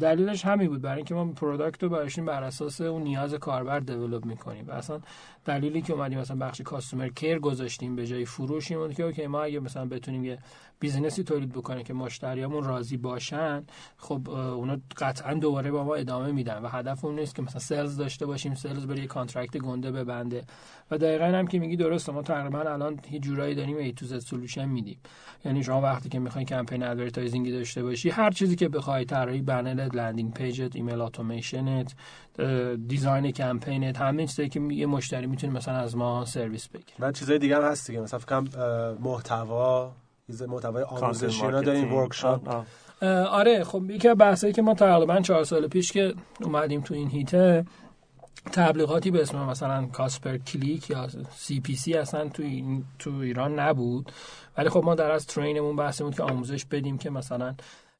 دلیلش 0.00 0.44
همین 0.44 0.68
بود. 0.68 0.82
برای 0.82 0.96
اینکه 0.96 1.14
ما 1.14 1.24
product 1.24 1.82
رو 1.82 1.88
براشیم 1.88 2.24
بر 2.24 2.42
اساس 2.42 2.80
اون 2.80 3.02
نیاز 3.02 3.34
کاربر 3.34 3.80
develop 3.80 4.24
می‌کنیم. 4.24 4.64
و 4.68 4.70
اصلا 4.70 5.00
دلیلی 5.44 5.82
که 5.82 5.92
اومدیم 5.92 6.18
مثلا 6.18 6.36
بخش 6.36 6.60
customer 6.60 7.08
care 7.08 7.38
گذاشتیم 7.38 7.96
به 7.96 8.06
جای 8.06 8.24
فروش 8.24 8.72
این 8.72 8.92
که 8.92 9.02
okay 9.02 9.26
ما 9.26 9.42
اگه 9.42 9.60
مثلا 9.60 9.84
بتونیم 9.86 10.24
یه 10.24 10.38
business 10.80 11.19
ی 11.19 11.24
تولید 11.24 11.52
بکنیم 11.52 11.82
که 11.82 11.94
مشتریامون 11.94 12.64
راضی 12.64 12.96
باشن 12.96 13.64
خب 13.96 14.30
اونا 14.30 14.76
قطعا 14.96 15.34
دوباره 15.34 15.70
با 15.70 15.84
ما 15.84 15.94
ادامه 15.94 16.32
میدن 16.32 16.58
و 16.62 16.68
هدف 16.68 17.04
اون 17.04 17.18
نیست 17.18 17.34
که 17.34 17.42
مثلا 17.42 17.60
sales 17.60 17.96
داشته 17.96 18.26
باشیم 18.26 18.54
sales 18.54 18.86
بره 18.86 19.00
یه 19.00 19.06
contract 19.06 19.56
گنده 19.56 19.90
ببنده. 19.90 20.44
و 20.90 20.98
دقیقا 20.98 21.24
هم 21.24 21.46
که 21.46 21.58
میگی 21.58 21.76
درسته 21.76 22.12
ما 22.12 22.22
تقریبا 22.22 22.60
الان 22.60 23.00
یه 23.10 23.18
جورایی 23.18 23.54
داریم 23.54 23.76
A 23.76 23.92
to 23.92 24.20
Z 24.20 24.25
solution 24.25 24.68
میدیم. 24.68 24.98
یعنی 25.44 25.62
شما 25.62 25.80
وقتی 25.80 26.08
که 26.08 26.18
می‌خواین 26.18 26.46
کمپین 26.46 26.82
advertising 26.82 27.46
ی 27.46 27.52
داشته 27.52 27.82
باشی 27.82 28.10
هر 28.10 28.30
چیزی 28.30 28.56
که 28.56 28.68
بخوای 28.68 29.04
طراحی 29.04 29.42
بنرت 29.44 29.94
landing 29.94 30.34
page 30.34 30.68
ت 30.68 30.76
ایمیل 30.76 31.00
اتوماسیونت 31.00 31.94
design 32.86 33.30
کمپینت 33.30 33.96
همه 33.96 34.26
چیزایی 34.26 34.48
که 34.48 34.60
یه 34.60 34.86
مشتری 34.86 35.26
می‌تونه 35.26 35.52
مثلا 35.52 35.74
از 35.74 35.96
ما 35.96 36.24
سرویس 36.24 36.68
بگیره. 36.68 36.96
و 37.00 37.12
چیزای 37.12 37.38
دیگه 37.38 37.56
هم 37.56 37.62
هست 37.62 37.86
دیگه. 37.86 38.00
مثلا 38.00 38.18
فکر 38.18 38.40
محتوا 39.00 39.92
محتوای 40.48 40.82
آموزشی 40.82 41.44
اینا 41.44 41.60
دارین 41.60 41.92
workshop 41.92 42.64
آره 43.30 43.64
خب 43.64 43.90
یکی 43.90 44.08
از 44.08 44.18
بحثایی 44.18 44.52
که 44.52 44.62
ما 44.62 44.74
تقریبا 44.74 45.20
چهار 45.20 45.44
سال 45.44 45.68
پیش 45.68 45.92
که 45.92 46.14
اومدیم 46.40 46.80
تو 46.80 46.94
این 46.94 47.10
حیطه 47.10 47.64
تبلیغاتی 48.52 49.10
به 49.10 49.22
اسم 49.22 49.38
مثلا 49.38 49.86
cost 49.86 50.15
per 50.15 50.36
click 50.36 50.90
یا 50.90 51.08
CPC 51.36 51.94
اصلا 51.94 52.28
تو, 52.28 52.42
این 52.42 52.84
تو 52.98 53.10
ایران 53.10 53.58
نبود. 53.58 54.12
ولی 54.58 54.68
خب 54.68 54.84
ما 54.84 54.94
در 54.94 55.10
از 55.10 55.26
ترینمون 55.26 55.76
بحثمون 55.76 56.12
که 56.12 56.22
آموزش 56.22 56.64
بدیم 56.64 56.98
که 56.98 57.10
مثلا 57.10 57.54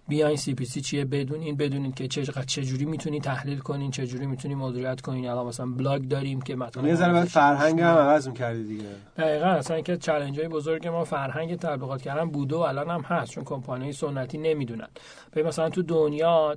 بیاین 0.08 0.36
CPC 0.36 0.80
چیه؟ 0.80 1.04
بدونین 1.04 1.56
بدونین 1.56 1.92
که 1.92 2.08
چه 2.08 2.24
چه 2.46 2.62
جوری 2.62 2.84
می‌تونین 2.84 3.20
تحلیل 3.22 3.58
کنین 3.58 3.90
چه 3.90 4.06
جوری 4.06 4.26
می‌تونین 4.26 4.58
مدیریت 4.58 5.00
کنین. 5.00 5.28
الان 5.28 5.46
مثلا 5.46 5.66
بلاگ 5.66 6.08
داریم 6.08 6.40
که 6.40 6.54
مثلا 6.56 6.88
یه 6.88 6.94
ذره 6.94 7.12
بعد 7.12 7.24
فرهنگ 7.24 7.80
هم 7.80 7.96
عوض 7.96 8.28
می‌کردی 8.28 8.64
دیگه. 8.64 8.88
دقیقاً 9.16 9.46
اصلا 9.46 9.80
که 9.80 9.96
چالش 9.96 10.38
های 10.38 10.48
بزرگ 10.48 10.88
ما 10.88 11.04
فرهنگ 11.04 11.56
تبلیغات 11.56 12.02
کردن 12.02 12.24
بوده 12.24 12.56
و 12.56 12.58
الان 12.58 12.90
هم 12.90 13.00
هست 13.00 13.30
چون 13.30 13.44
کمپانی 13.44 13.92
سنتی 13.92 14.38
نمی‌دونن. 14.38 14.88
به 15.32 15.42
مثلا 15.42 15.70
تو 15.70 15.82
دنیا 15.82 16.56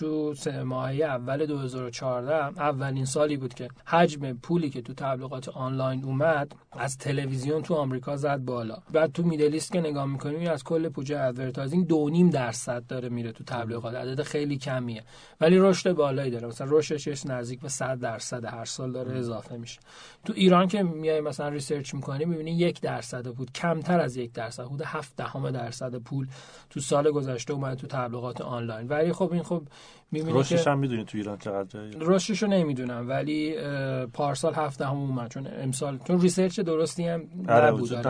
تو 0.00 0.34
سه 0.34 0.62
ماهه 0.62 0.94
اول 0.94 1.46
2014 1.46 2.34
اولین 2.34 3.04
سالی 3.04 3.36
بود 3.36 3.54
که 3.54 3.68
حجم 3.86 4.32
پولی 4.32 4.70
که 4.70 4.82
تو 4.82 4.94
تبلیغات 4.94 5.48
آنلاین 5.48 6.04
اومد 6.04 6.52
از 6.72 6.98
تلویزیون 6.98 7.62
تو 7.62 7.74
آمریکا 7.74 8.16
زد 8.16 8.38
بالا. 8.38 8.78
بعد 8.92 9.12
تو 9.12 9.22
Middle 9.22 9.52
East 9.52 9.72
که 9.72 9.80
نگاه 9.80 10.06
می‌کنیم 10.06 10.50
از 10.50 10.64
کل 10.64 10.88
بودجه 10.88 11.20
advertising 11.20 11.86
دو 11.86 12.08
نیم 12.10 12.30
درصد 12.30 12.86
داره 12.86 13.08
میره 13.08 13.32
تو 13.32 13.44
تبلیغات. 13.44 13.94
عدد 13.94 14.22
خیلی 14.22 14.58
کمیه. 14.58 15.04
ولی 15.40 15.58
رشد 15.58 15.92
بالایی 15.92 16.30
داره. 16.30 16.48
مثلا 16.48 16.66
رشدش 16.70 17.26
نزدیک 17.26 17.60
به 17.60 17.68
100 17.68 17.98
درصد. 17.98 18.44
هر 18.44 18.64
سال 18.64 18.92
داره 18.92 19.18
اضافه 19.18 19.56
میشه. 19.56 19.80
تو 20.24 20.32
ایران 20.36 20.68
که 20.68 20.82
میای 20.82 21.20
مثلا 21.20 21.48
research 21.48 21.94
می‌کنی 21.94 22.24
می‌بینی 22.24 22.50
یک 22.50 22.80
درصد 22.80 23.26
بود 23.26 23.52
کمتر 23.52 24.00
از 24.00 24.16
یک 24.16 24.32
درصد 24.32 24.64
حدود 24.64 24.82
7 24.84 25.16
دهم 25.16 25.50
درصد 25.50 25.94
پول 25.96 26.26
تو 26.70 26.80
سال 26.80 27.10
گذشته 27.10 27.52
اومد 27.52 27.76
تو 27.76 27.86
تبلیغات 27.86 28.40
آنلاین. 28.40 28.88
ولی 28.88 29.12
خب 29.12 29.32
این 29.32 29.42
خب 29.42 29.62
می‌بینی 30.12 30.38
رشدش 30.38 30.66
هم 30.66 30.78
می‌دونی 30.78 31.04
تو 31.04 31.18
ایران 31.18 31.38
چقدر 31.38 31.68
جایی 31.68 31.92
رشدش 32.00 32.42
رو 32.42 32.48
نمی‌دونم 32.48 33.08
ولی 33.08 33.56
پارسال 34.12 34.54
هفت 34.54 34.86
دهم 34.86 34.96
اومد. 34.96 35.30
چون 35.30 35.48
امسال 35.62 35.98
چون 35.98 36.20
research 36.20 36.60
درستی 36.60 37.08
هم 37.08 37.22
آره، 37.48 37.66
نبود 37.66 38.06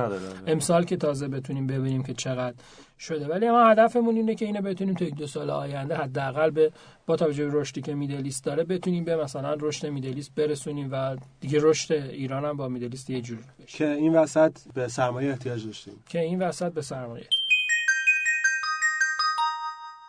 امسال 0.47 0.85
که 0.85 0.97
تازه 0.97 1.29
بتونیم 1.29 1.67
ببینیم 1.67 2.03
که 2.03 2.15
چقدر 2.15 2.57
شده. 2.99 3.29
ولی 3.29 3.51
ما 3.51 3.65
هدفمون 3.65 4.17
اینه 4.17 4.35
که 4.35 4.45
اینو 4.45 4.63
بتونیم 4.63 4.95
تو 4.95 5.05
یک 5.05 5.15
دو 5.15 5.27
سال 5.27 5.51
آینده 5.51 5.97
حداقل 5.97 6.51
به 6.51 6.73
با 7.07 7.17
توجه 7.17 7.49
به 7.49 7.61
رشدی 7.61 7.81
که 7.81 7.95
میدلیست 7.95 8.45
داره 8.45 8.65
بتونیم 8.65 9.05
به 9.05 9.17
مثلا 9.17 9.57
رشد 9.61 9.87
میدلیست 9.87 10.35
برسونیم 10.35 10.89
و 10.93 11.17
دیگه 11.41 11.59
رشد 11.63 11.93
ایران 11.93 12.45
هم 12.45 12.57
با 12.57 12.69
میدلیست 12.69 13.11
یه 13.11 13.21
جور 13.21 13.39
بشه. 13.39 13.79
که 13.79 13.91
این 13.91 14.17
وسط 14.17 14.53
به 14.75 14.89
سرمایه 14.89 15.31
احتیاج 15.31 15.67
داشتیم. 15.67 15.95
که 16.09 16.21
این 16.21 16.43
وسط 16.43 16.73
به 16.73 16.83
سرمایه 16.83 17.27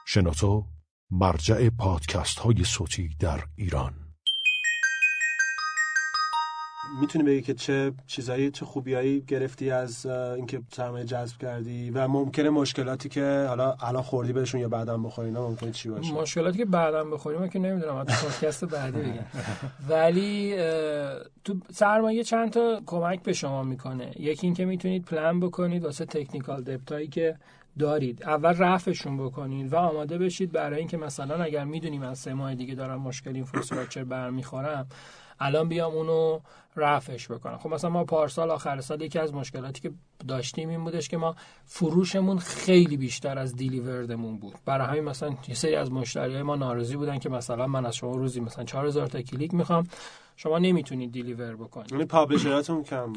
شنوتو 0.05 0.63
مرجع 1.11 1.69
پادکست 1.69 2.39
های 2.39 2.63
صوتی 2.63 3.15
در 3.19 3.43
ایران. 3.55 4.10
می‌تونی 7.01 7.23
بگی 7.23 7.41
که 7.41 7.53
چه 7.53 7.93
چیزایی 8.07 8.51
چه 8.51 8.65
خوبیایی 8.65 9.21
گرفتی 9.21 9.71
از 9.71 10.05
اینکه 10.05 10.61
سرمایه 10.71 11.05
جذب 11.05 11.37
کردی 11.37 11.89
و 11.89 12.07
ممکنه 12.07 12.49
مشکلاتی 12.49 13.09
که 13.09 13.45
حالا 13.47 13.75
الان 13.81 14.03
خوردی 14.03 14.33
بهشون 14.33 14.61
یا 14.61 14.69
بعدا 14.69 14.97
بخوری 14.97 15.27
اینا 15.27 15.47
ممکنه 15.47 15.71
چی 15.71 15.89
باشه؟ 15.89 16.13
مشکلاتی 16.13 16.57
که 16.57 16.65
بعدا 16.65 17.03
بخوریم 17.03 17.47
که 17.47 17.59
نمی‌دونم 17.59 18.03
تو 18.03 18.13
پادکست 18.13 18.65
بعدی 18.65 18.99
بگم. 18.99 19.25
ولی 19.89 20.55
تو 21.43 21.55
سرمایه 21.71 22.23
چند 22.23 22.49
تا 22.49 22.81
کمک 22.85 23.23
به 23.23 23.33
شما 23.33 23.63
می‌کنه؟ 23.63 24.11
یکی 24.19 24.47
اینکه 24.47 24.65
می‌تونید 24.65 25.05
پلان 25.05 25.39
بکنید 25.39 25.83
واسه 25.83 26.05
تکنیکال 26.05 26.63
دپتایی 26.63 27.07
که 27.07 27.35
دارید. 27.79 28.23
اول 28.23 28.53
رفعشون 28.57 29.17
بکنید 29.17 29.73
و 29.73 29.75
آماده 29.75 30.17
بشید 30.17 30.51
برای 30.51 30.79
اینکه 30.79 30.97
مثلا 30.97 31.43
اگر 31.43 31.63
می‌دونیم 31.63 32.01
از 32.01 32.19
سه 32.19 32.33
ماه 32.33 32.55
دیگه 32.55 32.75
دارم 32.75 33.01
مشکل 33.01 33.35
اینفراستراکچر 33.35 34.03
برمیخورم 34.03 34.87
الان 35.41 35.69
بیام 35.69 35.93
اونو 35.93 36.39
رفعش 36.75 37.31
بکنم. 37.31 37.57
خب 37.57 37.69
مثلا 37.69 37.89
ما 37.89 38.03
پارسال 38.03 38.51
آخر 38.51 38.81
سال 38.81 39.01
یکی 39.01 39.19
از 39.19 39.33
مشکلاتی 39.33 39.81
که 39.81 39.91
داشتیم 40.27 40.69
این 40.69 40.83
بودش 40.83 41.09
که 41.09 41.17
ما 41.17 41.35
فروشمون 41.65 42.39
خیلی 42.39 42.97
بیشتر 42.97 43.39
از 43.39 43.55
دیلیوردمون 43.55 44.37
بود. 44.37 44.53
برای 44.65 44.87
همین 44.87 45.03
مثلا 45.03 45.35
یه 45.47 45.55
سری 45.55 45.75
از 45.75 45.91
مشتری 45.91 46.41
ما 46.41 46.55
ناراضی 46.55 46.95
بودن 46.95 47.19
که 47.19 47.29
مثلا 47.29 47.67
من 47.67 47.85
از 47.85 47.95
شما 47.95 48.15
روزی 48.15 48.39
مثلا 48.39 48.63
4000 48.63 49.07
تا 49.07 49.21
کلیک 49.21 49.53
می‌خوام. 49.53 49.87
شما 50.43 50.59
نمی‌تونید 50.59 51.11
دیلیور 51.11 51.55
بکنید. 51.55 51.91
یعنی 51.91 52.05
پابلشراتون 52.05 52.83
کم 52.83 53.13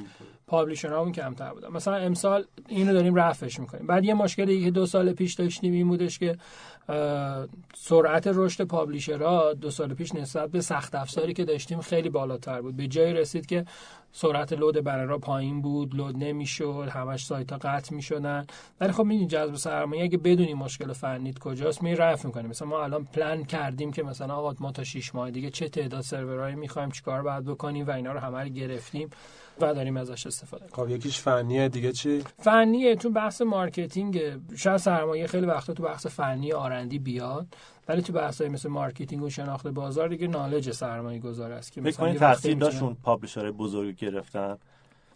پابلشرامون 0.47 1.13
کمتر 1.13 1.55
بودن 1.55 1.69
مثلا 1.69 1.97
امسال 1.97 2.45
اینو 2.69 2.93
داریم 2.93 3.15
رفعش 3.15 3.61
می‌کنیم. 3.61 3.87
بعد 3.87 4.05
یه 4.05 4.15
مشکلی 4.15 4.65
که 4.65 4.71
دو 4.71 4.87
سال 4.87 5.13
پیش 5.13 5.35
داشتیم 5.35 5.73
این 5.73 5.89
بودش 5.89 6.19
که 6.19 6.37
سرعت 7.75 8.27
رشد 8.27 8.65
پابلیشرها 8.65 9.53
دو 9.53 9.71
سال 9.71 9.95
پیش 9.95 10.15
نسبت 10.15 10.51
به 10.51 10.61
سخت 10.61 10.95
افزاری 10.95 11.33
که 11.33 11.45
داشتیم 11.45 11.81
خیلی 11.81 12.09
بالاتر 12.09 12.61
بود. 12.61 12.77
به 12.77 12.87
جایی 12.87 13.13
رسید 13.13 13.47
که 13.47 13.65
سرعت 14.17 14.53
load 14.53 14.85
بنرها 14.85 15.19
پایین 15.19 15.63
بود 15.63 15.95
load 15.95 16.17
نمی‌شد 16.17 16.89
همش 16.93 17.27
سایت 17.27 17.53
ها 17.53 17.59
قطع 17.59 17.95
می‌شدن. 17.95 18.47
ولی 18.81 18.93
خب 18.93 19.07
این 19.09 19.29
جذب 19.29 19.55
سرمایه 19.55 20.03
اگه 20.03 20.19
بدونی 20.19 20.55
مشکل 20.55 20.93
فنیت 20.93 21.39
کجاست 21.39 21.83
می 21.83 21.95
رفع 21.95 22.27
می‌کنیم 22.27 22.51
مثلا 22.51 22.69
ما 22.69 22.85
الان 22.85 23.05
پلان 23.05 23.45
کردیم 23.45 23.93
که 23.93 24.03
مثلا 24.03 24.35
آقا 24.35 24.55
ما 24.61 24.73
تا 24.73 24.85
6 24.85 25.15
ماه 25.15 25.31
دیگه 25.31 25.51
چه 25.51 25.69
تعداد 25.69 26.01
سرورایی 26.01 26.55
می‌خوایم 26.55 26.91
چیکار 26.91 27.23
باید 27.23 27.45
بکنیم 27.45 27.87
و 27.87 27.91
اینا 27.91 28.13
رو 28.13 28.21
همه 28.21 28.43
رو 28.43 28.49
گرفتیم. 28.49 29.11
و 29.61 29.75
داریم 29.75 29.97
ازش 29.97 30.27
استفاده 30.27 30.65
خب 30.73 30.89
یکیش 30.89 31.21
فنیه 31.21 31.69
دیگه 31.69 31.93
چی؟ 31.93 32.25
فنیه 32.39 32.97
تو 32.97 33.11
بحث 33.11 33.43
marketing 33.43 34.23
شاید 34.57 34.77
سرمایه 34.77 35.27
خیلی 35.27 35.47
وقتا 35.47 35.73
تو 35.75 35.83
بحث 35.83 36.07
فنی 36.07 36.53
R&D 36.53 36.99
بیاد 36.99 37.47
ولی 37.89 38.03
تو 38.03 38.13
بحثای 38.13 38.49
مثل 38.49 38.69
marketing 38.69 39.23
و 39.23 39.31
شناخت 39.31 39.67
بازار 39.67 40.09
دیگه 40.09 40.27
knowledge 40.27 40.71
سرمایه 40.71 41.19
گذار 41.19 41.53
است 41.53 41.73
که 41.73 41.81
مثلا 41.81 42.15
تاثیر 42.15 42.59
داشتون 42.59 42.97
publisher 43.03 43.42
های 43.42 43.51
بزرگ 43.51 43.97
گرفتن. 43.97 44.59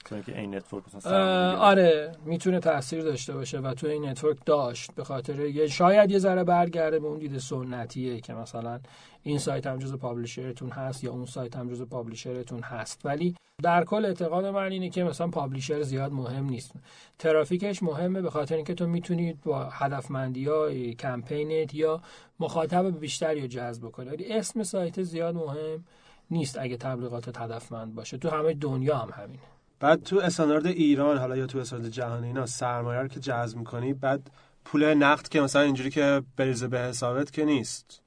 که 0.09 0.39
این 0.39 0.55
network 0.55 1.07
آره 1.07 2.13
می‌تونه 2.25 2.61
تاثیر 2.61 3.03
داشته 3.03 3.33
باشه 3.35 3.59
و 3.59 3.75
تو 3.75 3.87
این 3.87 4.09
network 4.09 4.37
داشت 4.47 4.95
به 4.95 5.05
خاطر 5.05 5.41
یه 5.41 5.67
شاید 5.67 6.11
یه 6.11 6.19
ذره 6.19 6.45
برگرده 6.45 6.99
به 6.99 7.07
اون 7.07 7.19
دید 7.19 7.39
سنتیه 7.39 8.21
که 8.21 8.35
مثلا 8.35 8.81
این 9.23 9.39
سایت 9.39 9.67
هم 9.67 9.79
جزء 9.79 9.97
publisher 9.97 10.52
تون 10.52 10.71
هست 10.71 11.05
یا 11.05 11.13
اون 11.13 11.27
سایت 11.27 11.57
هم 11.57 11.69
جزء 11.69 11.85
publisher 11.85 12.42
تون 12.42 12.61
هست. 12.61 13.01
ولی 13.05 13.35
در 13.63 13.85
کل 13.85 14.05
اعتقاد 14.05 14.47
من 14.47 14.73
اینه 14.73 14.91
که 14.91 15.05
مثلا 15.05 15.29
publisher 15.29 15.83
زیاد 15.83 16.13
مهم 16.13 16.45
نیست. 16.45 16.73
ترافیکش 17.19 17.83
مهمه 17.83 18.23
به 18.23 18.31
خاطر 18.31 18.55
اینکه 18.55 18.75
تو 18.75 18.87
می‌تونید 18.87 19.41
با 19.43 19.65
هدفمندی 19.65 20.45
های 20.45 20.95
کمپینت 20.95 21.75
یا 21.75 22.01
مخاطب 22.41 23.01
بیشتری 23.01 23.41
رو 23.41 23.47
جذب 23.47 23.89
کنی 23.89 24.09
ولی 24.09 24.33
اسم 24.33 24.63
سایت 24.63 25.03
زیاد 25.03 25.35
مهم 25.35 25.85
نیست 26.31 26.59
اگه 26.59 26.77
تبلیغات 26.77 27.39
هدفمند 27.39 27.95
باشه. 27.95 28.19
تو 28.19 28.29
همه 28.29 28.55
دنیا 28.55 28.97
هم 28.97 29.23
همینه. 29.23 29.58
بعد 29.81 30.03
تو 30.03 30.19
استاندارد 30.19 30.67
ایران 30.67 31.19
حالا 31.19 31.37
یا 31.37 31.47
تو 31.47 31.59
استاندارد 31.59 31.93
جهانی 31.93 32.27
اینا 32.27 32.47
سرمایه 32.47 33.01
رو 33.01 33.09
که 33.09 33.21
جذب 33.21 33.59
می‌کنی 33.59 33.93
بعد 33.93 34.31
پول 34.65 34.95
نقد 34.95 35.29
که 35.29 35.41
مثلا 35.41 35.63
اینجوری 35.63 35.91
که 35.91 36.23
بریزه 36.37 36.69
به 36.69 36.79
حسابت 36.79 37.31
که 37.31 37.45
نیست. 37.45 38.01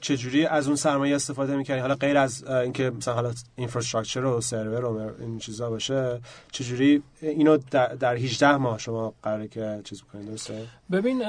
چجوری 0.00 0.46
از 0.46 0.66
اون 0.66 0.76
سرمایه 0.76 1.14
استفاده 1.14 1.56
می‌کنی؟ 1.56 1.78
حالا 1.78 1.94
غیر 1.94 2.18
از 2.18 2.44
اینکه 2.44 2.90
مثلا 2.90 3.14
حالا 3.14 3.32
اینفراستراکچر 3.56 4.24
و 4.24 4.40
سرور 4.40 4.84
و 4.84 5.12
این 5.20 5.38
چیزا 5.38 5.70
باشه 5.70 6.20
چجوری 6.52 7.02
اینو 7.20 7.58
در, 7.70 7.86
در 7.86 8.16
18 8.16 8.56
ماه 8.56 8.78
شما 8.78 9.14
قراره 9.22 9.48
که 9.48 9.80
چیز 9.84 10.02
بکنید 10.02 10.26
درسته؟ 10.26 10.66
ببین 10.92 11.22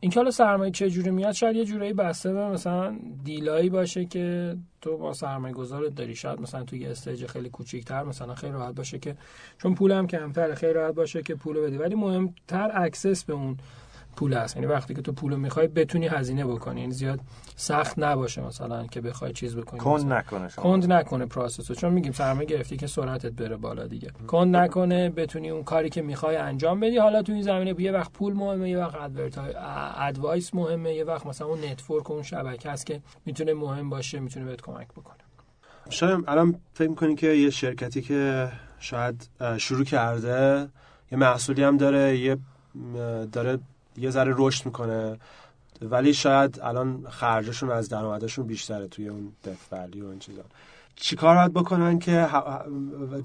این 0.00 0.10
که 0.10 0.20
حالا 0.20 0.30
سرمایه 0.30 0.70
چه 0.70 0.90
جوری 0.90 1.10
میاد 1.10 1.32
شاید 1.32 1.56
یه 1.56 1.64
جورایی 1.64 1.92
بسته 1.92 2.32
به 2.32 2.48
مثلا 2.48 2.98
deal 3.24 3.55
ایی 3.55 3.70
باشه 3.70 4.04
که 4.04 4.56
تو 4.80 4.96
با 4.96 5.12
سرمایه 5.12 5.54
گذارت 5.54 5.94
داری. 5.94 6.14
شاید 6.14 6.40
مثلا 6.40 6.64
توی 6.64 6.78
یه 6.78 6.90
stage 6.90 7.26
خیلی 7.26 7.48
کوچیک‌تر 7.48 8.02
مثلا 8.02 8.34
خیلی 8.34 8.52
راحت 8.52 8.74
باشه 8.74 8.98
که 8.98 9.16
چون 9.58 9.74
پولم 9.74 10.06
کمتره 10.06 10.54
خیلی 10.54 10.72
راحت 10.72 10.94
باشه 10.94 11.22
که 11.22 11.34
پول 11.34 11.60
بدی. 11.60 11.76
ولی 11.76 11.94
مهمتر 11.94 12.70
access 12.74 13.24
به 13.24 13.32
اون 13.32 13.56
پول 14.16 14.34
هست 14.34 14.56
یعنی 14.56 14.68
وقتی 14.68 14.94
که 14.94 15.02
تو 15.02 15.12
پول 15.12 15.36
می‌خوای 15.36 15.68
بتونی 15.68 16.06
هزینه 16.06 16.44
بکنی. 16.44 16.80
یعنی 16.80 16.92
زیاد 16.92 17.20
سخت 17.56 17.98
نباشه 17.98 18.42
مثلا 18.42 18.86
که 18.86 19.00
بخوای 19.00 19.32
چیز 19.32 19.56
بکنی. 19.56 19.80
کند 19.80 20.12
نکنه 20.12 20.48
شما. 20.48 20.64
کند 20.64 20.92
نکنه 20.92 21.26
process 21.26 21.68
و 21.68 21.74
چون 21.74 21.92
میگیم 21.92 22.12
سرمایه 22.12 22.46
گرفتی 22.46 22.76
که 22.76 22.86
سرعتت 22.86 23.32
بره 23.32 23.56
بالا 23.56 23.86
دیگه. 23.86 24.10
کند 24.26 24.56
نکنه 24.56 25.10
بتونی 25.10 25.50
اون 25.50 25.62
کاری 25.62 25.90
که 25.90 26.02
می‌خوای 26.02 26.36
انجام 26.36 26.80
بدی. 26.80 26.98
حالا 26.98 27.22
تو 27.22 27.32
این 27.32 27.42
زمینه 27.42 27.80
یه 27.80 27.92
وقت 27.92 28.12
پول 28.12 28.32
مهمه 28.32 28.70
یه 28.70 28.78
وقت 28.78 28.94
advice 29.98 30.54
مهمه 30.54 30.94
یه 30.94 31.04
وقت 31.04 31.26
مثلا 31.26 31.46
اون 31.46 31.64
network 31.64 32.10
اون 32.10 32.22
شبکه 32.22 32.70
هست 32.70 32.86
که 32.86 33.00
می‌تونه 33.26 33.54
مهم 33.54 33.90
باشه 33.90 34.20
می‌تونه 34.20 34.46
بهت 34.46 34.60
کمک 34.60 34.88
بکنه. 34.88 35.16
شاید 35.90 36.24
الان 36.28 36.60
فکر 36.74 36.88
می‌کنی 36.88 37.14
که 37.14 37.26
یه 37.26 37.50
شرکتی 37.50 38.02
که 38.02 38.48
شاید 38.78 39.28
شروع 39.58 39.84
کرده 39.84 40.68
یه 41.12 41.18
محصولی 41.18 41.62
هم 41.64 41.76
داره 41.76 42.18
یه 42.18 42.36
داره 43.32 43.58
یه 43.96 44.10
ذره 44.10 44.34
رشد 44.36 44.66
می‌کنه. 44.66 45.18
ولی 45.82 46.14
شاید 46.14 46.60
الان 46.62 47.06
خرجشون 47.10 47.70
از 47.70 47.88
درآمدشون 47.88 48.46
بیشتره 48.46 48.88
توی 48.88 49.08
اون 49.08 49.32
death 49.44 49.72
valley 49.72 50.00
و 50.00 50.08
این 50.08 50.18
چیزا. 50.18 50.42
چیکار 50.96 51.36
باید 51.36 51.52
بکنن 51.52 51.98
که 51.98 52.28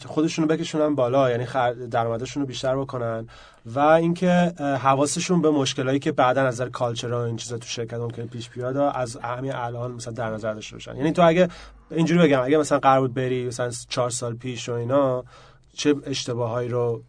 خودشونو 0.05 0.47
بکشونن 0.47 0.95
بالا 0.95 1.31
یعنی 1.31 1.45
درآمدشون 1.91 2.41
رو 2.41 2.47
بیشتر 2.47 2.77
بکنن 2.77 3.27
و 3.65 3.79
اینکه 3.79 4.53
حواسشون 4.59 5.41
به 5.41 5.51
مشکلایی 5.51 5.99
که 5.99 6.11
بعدا 6.11 6.41
از 6.41 6.53
نظر 6.53 6.69
کالچر 6.69 7.13
و 7.13 7.17
این 7.17 7.37
چیزا 7.37 7.57
تو 7.57 7.67
شرکت 7.67 7.93
ممکنه 7.93 8.25
پیش 8.25 8.49
بیاد 8.49 8.77
از 8.77 9.15
همین 9.15 9.55
الان 9.55 9.91
مثلا 9.91 10.13
در 10.13 10.29
نظر 10.29 10.53
داشته 10.53 10.75
باشن. 10.75 10.95
یعنی 10.95 11.11
تو 11.11 11.27
اگه 11.27 11.47
اینجوری 11.91 12.19
بگم 12.27 12.41
اگه 12.43 12.57
مثلا 12.57 12.79
قرار 12.79 13.01
بود 13.01 13.13
بری 13.13 13.45
مثلا 13.45 13.71
چهار 13.89 14.09
سال 14.09 14.35
پیش 14.35 14.69
و 14.69 14.73
اینا 14.73 15.23
چه 15.73 15.95
اشتباهایی 16.05 16.69
رو 16.69 17.03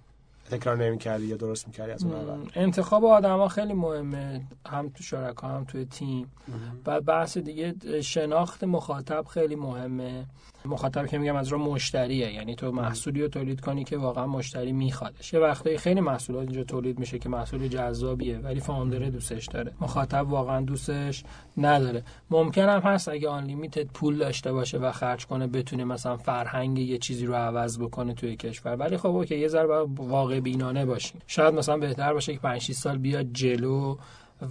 تکرار 0.50 0.85
نمی‌کردی 0.85 1.26
یا 1.26 1.37
درست 1.37 1.66
می‌کردی 1.66 1.92
از 1.92 2.04
اون 2.04 2.14
اول؟ 2.14 2.50
انتخاب 2.54 3.04
آدما 3.04 3.49
خیلی 3.49 3.73
مهمه 3.73 4.40
هم 4.69 4.88
تو 4.88 5.02
شرکا 5.02 5.49
هم 5.49 5.64
توی 5.64 5.85
تیم. 5.85 6.26
بعد 6.85 7.04
بحث 7.04 7.38
دیگه 7.38 7.75
شناخت 8.00 8.64
مخاطب 8.64 9.25
خیلی 9.25 9.57
مهمه. 9.57 10.26
مخاطب 10.64 11.07
که 11.07 11.19
میگم 11.19 11.37
از 11.37 11.49
رو 11.49 11.59
مشتریه 11.59 12.33
یعنی 12.33 12.54
تو 12.54 12.73
محصولی 12.73 13.23
رو 13.23 13.28
تولید 13.28 13.61
کنی 13.61 13.85
که 13.85 13.97
واقعا 13.97 14.26
مشتری 14.26 14.73
میخوادش. 14.73 15.33
یه 15.33 15.40
وقتایی 15.40 15.78
خیلی 15.78 16.00
محصولات 16.00 16.42
اینجا 16.42 16.64
تولید 16.64 16.99
میشه 16.99 17.19
که 17.19 17.28
محصول 17.28 17.69
جذابیه 17.69 18.38
ولی 18.38 18.61
founder 18.61 18.99
دوستش 18.99 19.47
داره. 19.47 19.73
مخاطب 19.80 20.28
واقعا 20.30 20.61
دوستش 20.61 21.25
نداره. 21.57 22.02
ممکن 22.30 22.69
هم 22.69 22.80
هست 22.80 23.09
اگه 23.09 23.28
unlimited 23.28 23.87
پول 23.87 24.19
داشته 24.19 24.52
باشه 24.52 24.78
و 24.78 24.92
خرج 24.92 25.26
کنه 25.26 25.47
بتونه 25.47 25.85
مثلا 25.85 26.16
فرهنگ 26.16 26.78
یه 26.78 26.99
چیزی 26.99 27.26
رو 27.26 27.35
عوض 27.35 27.78
بکنه 27.78 28.14
توی 28.14 28.37
کشور. 28.37 28.76
ولی 28.76 28.97
خب 28.97 29.07
okay 29.07 29.38
یه 29.38 29.49
ذره 29.49 29.87
واقع 29.97 30.39
بینانه 30.40 30.85
باشیم. 30.85 31.20
شاید 31.26 31.54
مثلا 31.54 31.76
بهتر 31.76 32.12
باشه 32.12 32.32
که 32.32 32.38
5 32.38 32.73
سال 32.73 32.99
بیاد 32.99 33.26
جلو 33.32 33.97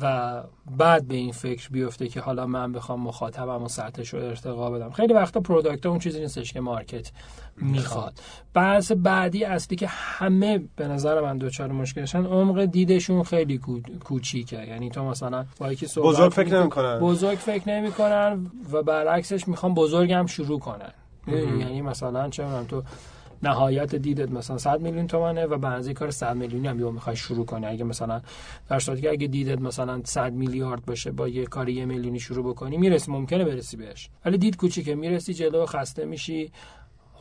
و 0.02 0.44
بعد 0.78 1.08
به 1.08 1.16
این 1.16 1.32
فکر 1.32 1.70
بیفته 1.70 2.08
که 2.08 2.22
حالا 2.22 2.46
من 2.46 2.72
بخوام 2.72 3.02
مخاطبم 3.02 3.64
و 3.64 3.68
سطحش 3.68 4.14
رو 4.14 4.20
ارتقا 4.20 4.72
بدم. 4.72 4.90
خیلی 4.90 5.14
وقتا 5.14 5.40
product 5.40 5.86
اون 5.86 6.00
چیزی 6.00 6.20
نیستش 6.20 6.54
که 6.54 6.60
market 6.60 7.12
می‌خواد. 7.58 8.14
بحث 8.54 8.92
بعدی 8.92 9.44
اصلی 9.44 9.78
که 9.78 9.88
همه 9.90 10.64
به 10.76 10.88
نظر 10.88 11.22
من 11.22 11.38
دوچار 11.38 11.72
مشکلشن 11.72 12.26
عمق 12.26 12.66
دیدشون 12.66 13.24
خیلی 13.24 13.62
کوچیکه. 14.04 14.68
یعنی 14.68 14.90
تو 14.90 15.06
مثلا 15.06 15.46
با 15.60 15.74
یکی 15.74 15.88
صحبت 15.88 16.08
بزرگ 16.08 16.32
فکر 16.32 16.60
نمی‌کنن. 16.60 17.00
بزرگ 17.00 17.38
فکر 17.38 17.70
نمی‌کنن 17.70 18.52
و 18.72 18.84
برعکسش 18.84 19.48
می‌خوام 19.48 19.74
بزرگم 19.74 20.26
شروع 20.26 20.60
کنن. 20.60 20.92
یعنی 21.28 21.82
مثلا 21.82 22.30
چه 22.30 22.46
تو 22.68 22.84
نهایت 23.44 23.96
دیدت 23.96 24.32
مثلا 24.32 24.58
100 24.58 24.82
میلیون 24.82 25.08
تومنه 25.08 25.46
و 25.46 25.58
بعضی 25.58 25.94
کار 25.94 26.12
100 26.12 26.36
میلیونی 26.36 26.68
هم 26.68 26.80
یا 26.80 26.92
می‌خوای 26.92 27.16
شروع 27.16 27.46
کنی. 27.46 27.66
اگه 27.66 27.84
مثلا 27.84 28.22
در 28.70 28.80
صورتی 28.80 29.02
که 29.02 29.10
اگه 29.10 29.28
دیدت 29.28 29.62
مثلا 29.62 30.02
100 30.04 30.34
میلیارد 30.34 30.86
باشه 30.86 31.12
با 31.12 31.28
یه 31.28 31.46
کاری 31.46 31.74
یه 31.74 31.86
میلیونی 31.86 32.20
شروع 32.20 32.50
بکنی 32.50 32.78
می‌رسی. 32.78 33.12
ممکنه 33.12 33.46
برسی 33.46 33.78
بهش. 33.78 34.10
ولی 34.26 34.38
دید 34.38 34.58
کوچیکه. 34.58 34.96
می‌رسی 34.96 35.34
جلو 35.34 35.66
خسته 35.66 36.06
میشی. 36.06 36.52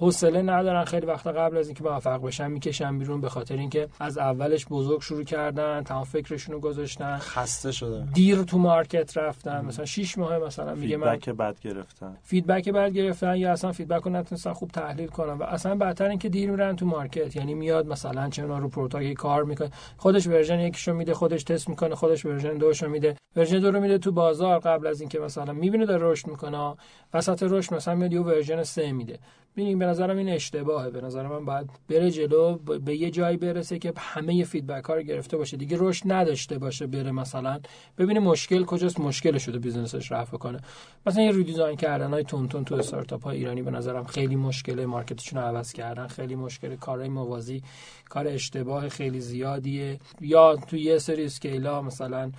حوصله 0.00 0.42
ندارن 0.42 0.84
خیلی 0.84 1.06
وقتا 1.06 1.32
قبل 1.32 1.56
از 1.56 1.66
اینکه 1.66 1.84
موفق 1.84 2.20
بشن 2.22 2.50
می‌کشن 2.50 2.98
بیرون 2.98 3.20
به 3.20 3.28
خاطر 3.28 3.56
اینکه 3.56 3.88
از 4.00 4.18
اولش 4.18 4.66
بزرگ 4.66 5.00
شروع 5.00 5.24
کردن 5.24 5.82
تمام 5.82 6.04
فکرشون 6.04 6.54
رو 6.54 6.60
گذاشتن. 6.60 7.18
خسته 7.18 7.72
شده 7.72 8.06
دیر 8.14 8.42
تو 8.42 8.58
market 8.58 9.16
رفتن. 9.16 9.64
مثلا 9.64 9.84
6 9.84 10.18
ماه 10.18 10.38
مثلا 10.38 10.74
میگه 10.74 10.96
من 10.96 11.16
feedback 11.16 11.28
بد 11.28 11.60
گرفتن. 11.60 12.16
feedback 12.22 12.68
بد 12.68 12.92
گرفتن 12.92 13.36
یا 13.36 13.52
اصلا 13.52 13.72
feedback 13.72 14.02
رو 14.02 14.10
نتونستن 14.10 14.52
خوب 14.52 14.70
تحلیل 14.70 15.06
کنن. 15.06 15.32
و 15.32 15.42
اصلا 15.42 15.74
بدتر 15.74 16.08
اینکه 16.08 16.28
دیر 16.28 16.50
میرن 16.50 16.76
تو 16.76 16.86
market. 16.86 17.36
یعنی 17.36 17.54
میاد 17.54 17.86
مثلا 17.86 18.28
چه 18.28 18.42
رو 18.42 18.68
product 18.68 19.12
کار 19.12 19.44
می‌کنه. 19.44 19.70
خودش 19.96 20.26
version 20.26 20.60
یکیشو 20.60 20.94
میده 20.94 21.14
خودش 21.14 21.44
تست 21.44 21.68
می‌کنه 21.68 21.94
خودش 21.94 22.26
version 22.26 22.54
دوشو 22.54 22.88
میده. 22.88 23.16
version 23.36 23.58
دو 23.58 23.70
رو 23.70 23.80
میده 23.80 23.98
تو 23.98 24.12
بازار 24.12 24.58
قبل 24.58 24.86
از 24.86 25.00
اینکه 25.00 25.18
مثلا 25.18 25.52
می‌بینه 25.52 25.86
داره 25.86 26.10
رشد 26.10 26.26
می‌کنه. 26.26 26.74
وسط 27.14 27.42
رشد 27.42 27.74
مثلا 27.74 27.94
میاد 27.94 28.12
یه 28.12 28.20
version 28.20 28.62
3 28.62 28.92
میده. 28.92 29.18
ببین 29.58 29.78
به 29.78 29.86
نظرم 29.86 30.16
این 30.16 30.28
اشتباهه. 30.28 30.90
به 30.90 31.00
نظر 31.00 31.26
من 31.26 31.44
باید 31.44 31.70
بره 31.88 32.10
جلو 32.10 32.56
به 32.56 32.96
یه 32.96 33.10
جایی 33.10 33.36
برسه 33.36 33.78
که 33.78 33.92
همه 33.96 34.44
feedback 34.44 34.84
ها 34.84 34.94
رو 34.94 35.02
گرفته 35.02 35.36
باشه. 35.36 35.56
دیگه 35.56 35.76
رشد 35.80 36.12
نداشته 36.12 36.58
باشه 36.58 36.86
بره 36.86 37.12
مثلا. 37.12 37.60
ببینه 37.98 38.20
مشکل 38.20 38.64
کجاست 38.64 39.00
مشکل 39.00 39.38
شده 39.38 39.58
business 39.58 40.01
ش 40.01 40.12
رفع 40.12 40.36
کنه. 40.36 40.60
مثلا 41.06 41.22
یه 41.22 41.32
redesign 41.32 41.76
کردن 41.76 42.10
های 42.10 42.24
تون 42.24 42.48
تو 42.48 42.74
استارتاپ 42.74 43.24
های 43.24 43.36
ایرانی 43.36 43.62
به 43.62 43.70
نظرم 43.70 44.04
خیلی 44.04 44.36
مشکله. 44.36 44.86
market 44.86 45.19
شون 45.19 45.40
رو 45.40 45.46
عوض 45.46 45.72
کردن. 45.72 46.06
خیلی 46.06 46.34
مشکل 46.34 46.76
کارهای 46.76 47.08
موازی 47.08 47.62
کار 48.08 48.28
اشتباه 48.28 48.88
خیلی 48.88 49.20
زیادیه. 49.20 49.98
یا 50.20 50.56
تو 50.56 50.76
یه 50.76 50.98
سری 50.98 51.24
scale 51.24 51.73
ا 51.73 51.82
مثلا 51.82 52.30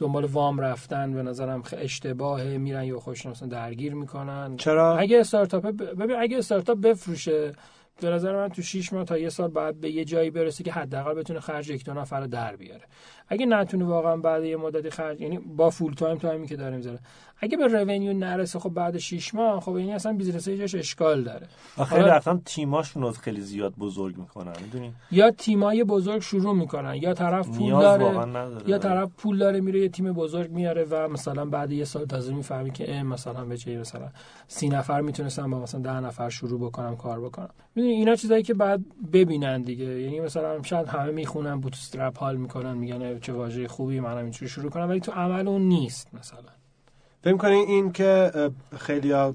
دنبال 0.00 0.24
وام 0.24 0.60
رفتن 0.60 1.12
به 1.12 1.22
نظرم 1.22 1.62
اشتباهه. 1.72 2.58
میرن 2.58 2.84
یا 2.84 3.00
خوش 3.00 3.26
مثلا 3.26 3.48
درگیر 3.48 3.94
می‌کنن. 3.94 4.56
چرا؟ 4.56 4.98
اگه 4.98 5.20
استارتاپ 5.20 5.66
ببین 5.66 6.16
اگه 6.16 6.38
استارتاپ 6.38 6.80
بفروشه 6.80 7.52
به 8.00 8.10
نظر 8.10 8.36
من 8.36 8.48
تو 8.48 8.62
6 8.62 8.92
ماه 8.92 9.04
تا 9.04 9.18
یه 9.18 9.28
سال 9.28 9.48
بعد 9.48 9.80
به 9.80 9.90
یه 9.90 10.04
جایی 10.04 10.30
برسه 10.30 10.64
که 10.64 10.72
حداقل 10.72 11.14
بتونه 11.14 11.40
خرج 11.40 11.70
یک 11.70 11.84
دو 11.84 11.94
نفر 11.94 12.20
در 12.20 12.56
بیاره. 12.56 12.84
اگه 13.28 13.46
نتونه 13.46 13.84
واقعا 13.84 14.16
بعد 14.16 14.44
یه 14.44 14.56
مدتی 14.56 14.90
خرج 14.90 15.20
یعنی 15.20 15.38
با 15.38 15.70
full 15.70 15.94
time 15.94 16.18
time 16.18 16.40
ی 16.40 16.46
که 16.46 16.56
داره 16.56 16.76
می‌ذاره. 16.76 16.98
اگه 17.42 17.56
به 17.56 17.66
revenue 17.66 18.12
نرسه 18.12 18.58
خب 18.58 18.68
بعد 18.68 18.98
6 18.98 19.34
ماه 19.34 19.60
خب 19.60 19.72
این 19.72 19.92
اصلا 19.92 20.12
business 20.12 20.48
جاش 20.48 20.74
اشکال 20.74 21.22
داره. 21.22 21.46
خیلی 21.88 22.02
رفتن 22.02 22.40
تیماشون 22.44 23.02
رو 23.02 23.10
خیلی 23.10 23.40
زیاد 23.40 23.74
بزرگ 23.78 24.16
می‌کنن 24.16 24.52
می‌دونی؟ 24.62 24.92
یا 25.10 25.30
تیمای 25.30 25.84
بزرگ 25.84 26.22
شروع 26.22 26.54
می‌کنن 26.54 26.94
یا 26.94 27.14
طرف 27.14 27.48
پول 27.48 27.70
داره 27.70 28.60
یا 28.66 28.78
طرف 28.78 29.10
پول 29.16 29.38
داره 29.38 29.60
میره 29.60 29.80
یه 29.80 29.88
تیم 29.88 30.12
بزرگ 30.12 30.50
میاره 30.50 30.86
و 30.90 31.08
مثلا 31.08 31.44
بعد 31.44 31.72
یه 31.72 31.84
سال 31.84 32.06
تازه 32.06 32.34
می‌فهمی 32.34 32.70
که 32.70 33.02
مثلا 33.02 33.44
به 33.44 33.56
چه 33.56 33.78
مثلا 33.78 34.08
سی 34.48 34.68
نفر 34.68 35.00
می‌تونستن 35.00 35.50
با 35.50 35.58
مثلا 35.58 35.80
10 35.80 36.00
نفر 36.00 36.28
شروع 36.28 36.60
بکنم 36.60 36.96
کار 36.96 37.20
بکنم. 37.20 37.50
می‌دونی 37.74 37.94
اینا 37.94 38.14
چیزایی 38.16 38.42
که 38.42 38.54
بعد 38.54 38.80
ببینن 39.12 39.62
دیگه. 39.62 39.84
یعنی 39.84 40.20
مثلا 40.20 40.62
شاید 40.62 40.88
همه 40.88 41.12
می‌خونن 41.12 41.60
بوتسترپ 41.60 42.18
حال 42.18 42.36
می‌کنن 42.36 42.76
میگن 42.76 43.18
چه 43.18 43.32
واژه 43.32 43.68
خوبی 43.68 44.00
منم 44.00 44.16
اینجوری 44.16 44.48
شروع 44.48 44.70
کنم 44.70 44.88
ولی 44.88 45.00
تو 45.00 45.12
عمل 45.12 45.48
اون 45.48 45.62
نیست 45.62 46.14
مثلا. 46.14 46.59
فکر 47.22 47.36
کنین 47.36 47.68
این 47.68 47.92
که 47.92 48.30
خیلیا 48.78 49.34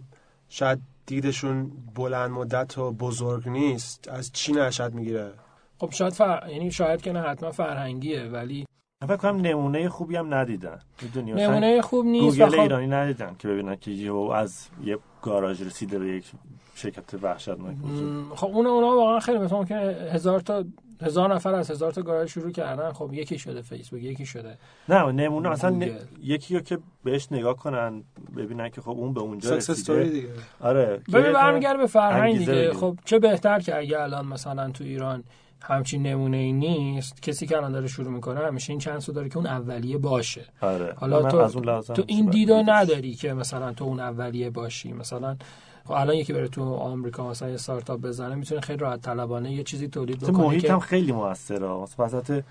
شاید 0.50 0.80
دیدشون 1.06 1.72
بلند 1.96 2.32
مدت 2.32 2.78
و 2.78 2.92
بزرگ 2.92 3.50
نیست 3.50 4.08
از 4.08 4.32
چی 4.32 4.54
نشد 4.54 4.94
می‌گیره؟ 4.94 5.34
خب 5.78 5.92
شاید 5.92 6.14
فر... 6.14 6.48
یعنی 6.50 6.72
شاید 6.72 7.02
که 7.02 7.12
نه 7.12 7.22
حتما 7.22 7.52
فرهنگیه 7.52 8.24
ولی 8.24 8.66
فکر 9.04 9.16
کنم 9.16 9.36
نمونه 9.36 9.90
خوبی 9.90 10.16
هم 10.16 10.34
ندیدن. 10.34 10.80
می‌دونی 11.02 11.34
نمونه 11.34 11.82
خوب 11.82 12.06
نیست 12.06 12.38
گوگل 12.38 12.56
خب... 12.56 12.60
ایرانی 12.60 12.88
ندیدن 12.88 13.36
که 13.40 13.48
ببینن 13.48 13.76
که 13.76 13.92
یهو 13.92 14.16
از 14.16 14.68
یه 14.84 14.98
گاراژ 15.22 15.62
رسیده 15.62 16.00
به 16.00 16.08
یک 16.08 16.32
شرکت 16.76 17.14
وحشتناک 17.22 17.76
خب 18.36 18.48
اون 18.48 18.66
اونا 18.66 18.88
واقعا 18.88 19.20
خیلی 19.20 19.38
مثلا 19.38 19.58
ممکنه 19.58 19.80
هزار 20.12 20.40
تا 20.40 20.64
هزار 21.02 21.36
نفر 21.36 21.54
از 21.54 21.72
هزار 21.72 21.92
تا 21.92 22.02
گاراژ 22.02 22.32
شروع 22.34 22.52
کردن. 22.52 22.92
خب 22.92 23.10
یکی 23.14 23.40
شده 23.40 23.62
فیسبوک 23.62 24.04
یکی 24.04 24.26
شده 24.26 24.58
نه 24.90 25.12
نمونه 25.12 25.50
اصلا 25.50 25.70
ن... 25.70 25.92
یکی 26.22 26.56
رو 26.56 26.62
که 26.62 26.80
بهش 27.04 27.28
نگاه 27.32 27.56
کنن 27.56 28.04
ببینن 28.38 28.70
که 28.70 28.82
خب 28.82 28.90
اون 28.90 29.14
به 29.14 29.20
اونجا 29.20 29.56
رسیده. 29.56 30.04
دیگه. 30.04 30.28
آره 30.62 31.02
ببین 31.14 31.34
برمیگرده 31.34 31.78
به 31.78 31.88
فرهنگ 31.88 32.38
دیگه. 32.38 32.74
خب 32.74 32.98
چه 33.06 33.20
بهتر 33.20 33.60
که 33.60 33.78
اگه 33.78 34.02
الان 34.02 34.26
مثلا 34.26 34.72
تو 34.72 34.84
ایران 34.84 35.24
همچین 35.62 36.04
نمونه 36.04 36.38
ای 36.38 36.54
نیست 36.54 37.22
کسی 37.22 37.48
که 37.48 37.58
الان 37.58 37.72
داره 37.72 37.88
شروع 37.88 38.12
می‌کنه 38.12 38.40
همیشه 38.40 38.74
این 38.74 38.80
چند 38.80 39.14
داره 39.14 39.30
که 39.30 39.38
اون 39.38 39.48
اولیه 39.48 39.98
باشه. 39.98 40.46
آره. 40.62 40.94
حالا 40.98 41.24
تو, 41.24 41.38
از 41.38 41.56
اون 41.56 41.82
تو 41.82 42.04
این 42.08 42.26
دیدو 42.26 42.64
نداری 42.66 43.14
که 43.14 43.34
مثلا 43.34 43.74
تو 43.74 43.86
اون 43.86 44.00
اولیه 44.00 44.50
باشی. 44.50 44.94
مثلا 44.94 45.36
خب 45.86 45.92
الان 45.92 46.16
یکی 46.16 46.34
بره 46.34 46.48
تو 46.48 46.74
آمریکا 46.74 47.30
مثلا 47.30 47.48
یه 47.48 47.54
استارتاپ 47.54 48.02
بزنه 48.02 48.36
می‌تونه 48.36 48.62
خیلی 48.62 48.80
راحت 48.80 49.02
طلبانه 49.02 49.54
یه 49.54 49.64
چیزی 49.64 49.88
تولید 49.88 50.20
بکنه 50.20 50.38
محیط 50.38 50.66
که 50.66 50.74
هم 50.74 50.80
خیلی 50.80 51.12
موثره. 51.12 51.68
مثلا 51.68 52.06
وسط 52.06 52.44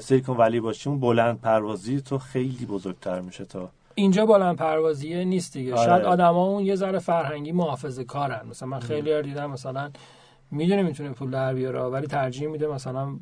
سیلیکون 0.00 0.36
ولی 0.36 0.60
باشی 0.60 0.88
اون 0.90 1.00
بلند 1.00 1.40
پروازی 1.40 2.00
تو 2.00 2.18
خیلی 2.18 2.66
بزرگتر 2.66 3.20
میشه 3.20 3.44
تا. 3.44 3.68
اینجا 3.94 4.26
بلند 4.26 4.56
پروازیه 4.56 5.24
نیست 5.24 5.52
دیگه. 5.52 5.74
آره. 5.74 5.86
شاید 5.86 6.04
آدما 6.04 6.44
اون 6.46 6.64
یه 6.64 6.74
ذره 6.74 6.98
فرهنگی 6.98 7.52
محافظه 7.52 8.04
کارن. 8.04 8.46
مثلا 8.50 8.68
من 8.68 8.80
خیلی 8.80 9.22
دیدم 9.22 9.50
مثلا 9.50 9.90
می‌دونه 10.50 10.82
می‌تونه 10.82 11.10
پول 11.10 11.30
در 11.30 11.54
بیاره 11.54 11.80
ولی 11.80 12.06
ترجیح 12.06 12.48
میده 12.48 12.66
مثلا 12.66 13.16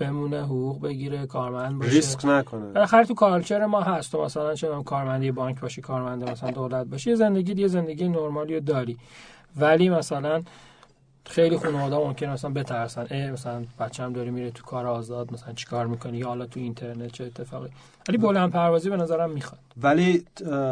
بمونه 0.00 0.42
حقوق 0.42 0.80
بگیره 0.80 1.26
کارمند 1.26 1.78
باشه. 1.78 1.90
ریسک 1.90 2.24
نکنه. 2.24 2.72
بالاخره 2.72 3.04
تو 3.04 3.14
کالچر 3.14 3.66
ما 3.66 3.80
هست 3.80 4.12
تو 4.12 4.24
مثلا 4.24 4.54
چه 4.54 4.68
کارمندی 4.84 5.30
بانک 5.32 5.60
باشی 5.60 5.80
کارمند 5.80 6.30
مثلا 6.30 6.50
دولت 6.50 6.86
باشی 6.86 7.14
زندگی 7.16 7.62
یه 7.62 7.68
زندگی 7.68 8.08
نرمالی 8.08 8.60
داری. 8.60 8.98
ولی 9.56 9.88
مثلا 9.88 10.42
خیلی 11.26 11.56
خانواده 11.56 11.96
ممکنه 11.96 12.32
مثلا 12.32 12.50
بترسن. 12.50 13.06
ای 13.10 13.30
مثلا 13.30 13.64
بچه‌م 13.80 14.12
داره 14.12 14.30
میره 14.30 14.50
تو 14.50 14.62
کار 14.62 14.86
آزاد 14.86 15.32
مثلا 15.32 15.52
چیکار 15.52 15.86
می‌کنی 15.86 16.18
یا 16.18 16.26
حالا 16.26 16.46
تو 16.46 16.60
اینترنت 16.60 17.12
چه 17.12 17.24
اتفاقی؟ 17.24 17.68
ولی 18.08 18.18
بلند 18.18 18.50
پروازی 18.50 18.90
به 18.90 18.96
نظرم 18.96 19.30
می‌خواد. 19.30 19.60
ولی 19.82 20.24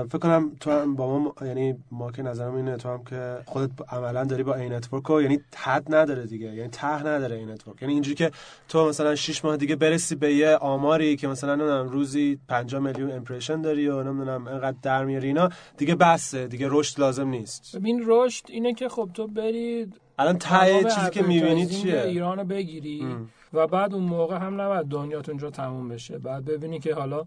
فکر 0.09 0.19
کنم 0.19 0.53
تو 0.61 0.71
هم 0.71 0.97
با 0.97 1.19
ما 1.19 1.35
یعنی 1.47 1.77
ما 1.91 2.13
که 2.13 2.23
نظرم 2.23 2.55
اینه 2.55 2.77
تو 2.77 2.89
هم 2.89 3.05
که 3.05 3.37
خودت 3.47 3.71
عملا 3.89 4.25
داری 4.25 4.43
با 4.43 4.55
این 4.55 4.73
network 4.73 5.11
یعنی 5.11 5.41
حد 5.57 5.95
نداره 5.95 6.27
دیگه. 6.27 6.47
یعنی 6.47 6.69
ته 6.69 7.07
نداره 7.07 7.37
این 7.37 7.51
network. 7.51 7.83
یعنی 7.83 7.95
اینجوری 7.95 8.17
که 8.17 8.31
تو 8.69 8.89
مثلا 8.89 9.15
6 9.15 9.45
ماه 9.45 9.57
دیگه 9.57 9.77
برسی 9.77 10.15
به 10.15 10.35
یه 10.35 10.57
آماری 10.57 11.17
که 11.17 11.29
مثلا 11.29 11.55
نمی‌دونم 11.55 11.89
روزی 11.89 12.39
5 12.49 12.75
میلیون 12.75 13.11
impression 13.11 13.63
داری 13.63 13.89
و 13.89 14.03
نمی‌دونم 14.03 14.49
اینقدر 14.49 14.77
در 14.83 15.05
میاری 15.05 15.27
اینا 15.27 15.49
دیگه 15.77 15.95
بسه. 15.95 16.47
دیگه 16.47 16.67
رشد 16.71 17.01
لازم 17.01 17.29
نیست. 17.29 17.77
ببین 17.77 18.03
رشد 18.07 18.45
اینه 18.49 18.75
که 18.75 18.89
خب 18.89 19.11
تو 19.15 19.27
برید 19.27 20.01
الان 20.19 20.39
ته 20.39 20.85
چیزی 20.85 21.11
که 21.11 21.23
می‌بینید 21.23 21.71
چیه؟ 21.71 22.03
ایرانو 22.03 22.45
بگیری 22.45 23.01
ام. 23.03 23.29
و 23.53 23.67
بعد 23.67 23.95
اون 23.95 24.05
موقع 24.05 24.37
هم 24.39 24.61
نباید 24.61 24.87
دنیات 24.87 25.29
اونجا 25.29 25.51
تموم 25.51 25.89
بشه. 25.89 26.19
بعد 26.19 26.45
ببینی 26.45 26.79
که 26.79 26.95
حالا 26.95 27.27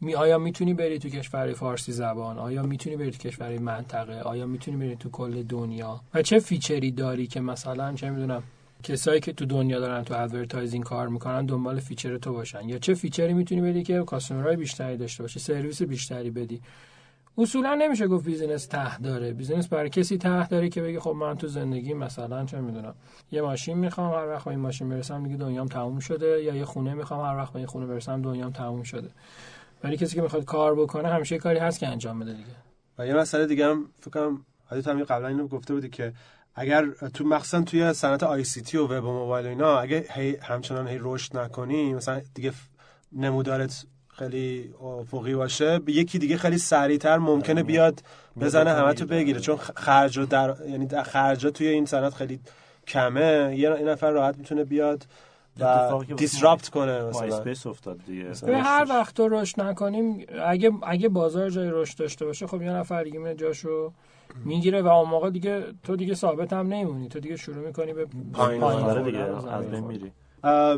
می 0.00 0.14
آیا 0.14 0.38
می‌تونی 0.38 0.74
بری 0.74 0.98
تو 0.98 1.08
کشور 1.08 1.52
فارسی 1.52 1.92
زبان؟ 1.92 2.38
آیا 2.38 2.62
می‌تونی 2.62 2.96
بری 2.96 3.10
تو 3.10 3.18
کشور 3.18 3.58
منطقه؟ 3.58 4.20
آیا 4.20 4.46
می‌تونی 4.46 4.76
بری 4.76 4.96
تو 4.96 5.10
کل 5.10 5.42
دنیا؟ 5.42 6.00
و 6.14 6.22
چه 6.22 6.38
feature 6.38 6.84
ی 6.84 6.90
داری 6.90 7.26
که 7.26 7.40
مثلا 7.40 7.94
چه 7.94 8.10
می‌دونم 8.10 8.42
کسایی 8.82 9.20
که 9.20 9.32
تو 9.32 9.44
دنیا 9.46 9.80
دارن 9.80 10.04
تو 10.04 10.22
advertising 10.22 10.84
کار 10.84 11.08
می‌کنن 11.08 11.46
دنبال 11.46 11.80
feature 11.80 12.18
تو 12.18 12.32
باشن؟ 12.32 12.68
یا 12.68 12.78
چه 12.78 12.94
feature 12.94 13.27
ی 13.27 13.32
می‌تونی 13.32 13.60
بدی 13.60 13.82
که 13.82 14.02
customer 14.02 14.45
های 14.45 14.56
بیشتری 14.56 14.96
داشته 14.96 15.22
باشه 15.22 15.40
سرویس 15.40 15.82
بیشتری 15.82 16.30
بدی؟ 16.30 16.60
اصولا 17.38 17.74
نمیشه 17.74 18.08
گفت 18.08 18.24
business 18.24 18.66
ته 18.66 18.98
داره. 18.98 19.32
business 19.32 19.68
برای 19.68 19.90
کسی 19.90 20.18
ته 20.18 20.48
داره 20.48 20.68
که 20.68 20.82
بگه 20.82 21.00
خب 21.00 21.10
من 21.10 21.36
تو 21.36 21.48
زندگی 21.48 21.94
مثلا 21.94 22.44
چه 22.44 22.60
می‌دونم 22.60 22.94
یه 23.30 23.42
ماشین 23.42 23.78
می‌خوام 23.78 24.14
هر 24.14 24.28
وقت 24.28 24.44
با 24.44 24.50
این 24.50 24.60
ماشین 24.60 24.88
برسم 24.88 25.22
دیگه 25.22 25.36
دنیام 25.36 25.68
تموم 25.68 25.98
شده 25.98 26.42
یا 26.42 26.54
یه 26.54 26.64
خونه 26.64 26.94
می‌خوام 26.94 27.26
هر 27.26 27.36
وقت 27.36 27.52
با 27.52 27.58
این 27.58 27.66
خونه 27.66 27.86
برسم 27.86 28.22
دنیام 28.22 28.52
تموم 28.52 28.82
شده. 28.82 29.10
ولی 29.84 29.96
کسی 29.96 30.14
که 30.14 30.22
می‌خواد 30.22 30.44
کار 30.44 30.74
بکنه 30.74 31.08
همیشه 31.08 31.38
کاری 31.38 31.58
هست 31.58 31.78
که 31.78 31.88
انجام 31.88 32.18
بده 32.18 32.32
دیگه. 32.32 32.56
و 32.98 33.06
یه 33.06 33.14
مسئله 33.14 33.46
دیگه 33.46 33.66
هم 33.66 33.86
فکر 34.00 34.10
کنم 34.10 34.44
حدیث 34.66 34.88
قبلا 34.88 35.28
اینو 35.28 35.48
گفته 35.48 35.74
بودی 35.74 35.88
که 35.88 36.12
اگر 36.54 36.86
تو 37.14 37.24
مخصوصا 37.24 37.62
توی 37.62 37.92
صنعت 37.92 38.22
آی 38.22 38.44
سی 38.44 38.62
تی 38.62 38.78
و 38.78 38.86
وب 38.86 39.04
و 39.04 39.12
موبایل 39.12 39.46
و 39.46 39.48
اینا 39.48 39.78
اگه 39.78 40.06
هی 40.10 40.36
همچنان 40.36 40.88
هی 40.88 40.98
رشد 41.00 41.36
نکنی 41.36 41.94
مثلا 41.94 42.20
دیگه 42.34 42.52
نمودارت 43.12 43.86
خیلی 44.12 44.74
افقی 44.82 45.34
باشه. 45.34 45.80
یکی 45.86 46.18
دیگه 46.18 46.36
خیلی 46.36 46.58
سریعتر 46.58 47.18
ممکنه 47.18 47.62
بیاد 47.62 48.02
بزنه 48.40 48.70
همه 48.70 48.94
تو 48.94 49.06
بگیره. 49.06 49.40
چون 49.40 49.56
خرج 49.56 50.18
در 50.20 50.54
یعنی 50.68 50.88
خرجا 50.88 51.50
توی 51.50 51.66
این 51.66 51.86
صنعت 51.86 52.14
خیلی 52.14 52.40
کمه. 52.86 53.54
یه 53.58 53.70
نفر 53.70 54.10
راحت 54.10 54.38
می‌تونه 54.38 54.64
بیاد 54.64 55.06
و 55.60 56.04
دیسراپت 56.16 56.68
کنه 56.68 57.04
مثلا. 57.04 57.70
افتاد 57.70 57.98
دیگه. 58.06 58.24
به 58.46 58.58
هر 58.58 58.86
وقت 58.88 59.14
تو 59.14 59.28
رشد 59.28 59.60
نکنیم 59.60 60.26
اگه 60.44 60.70
اگه 60.82 61.08
بازار 61.08 61.50
جای 61.50 61.70
رشد 61.70 61.98
داشته 61.98 62.24
باشه 62.24 62.46
خب 62.46 62.62
یه 62.62 62.70
نفر 62.70 63.02
دیگه 63.04 63.18
میاد 63.18 63.36
جاشو 63.36 63.92
می‌گیره 64.44 64.82
و 64.82 64.86
اون 64.86 65.08
موقع 65.08 65.30
دیگه 65.30 65.64
تو 65.82 65.96
دیگه 65.96 66.14
ثابت 66.14 66.52
هم 66.52 66.66
نمیمونی. 66.66 67.08
تو 67.08 67.20
دیگه 67.20 67.36
شروع 67.36 67.66
می‌کنی 67.66 67.92
به 67.92 68.06
پایین 68.32 69.02
دیگه 69.02 69.18
از 69.18 69.70
بین 69.70 69.84
میری. 69.84 70.12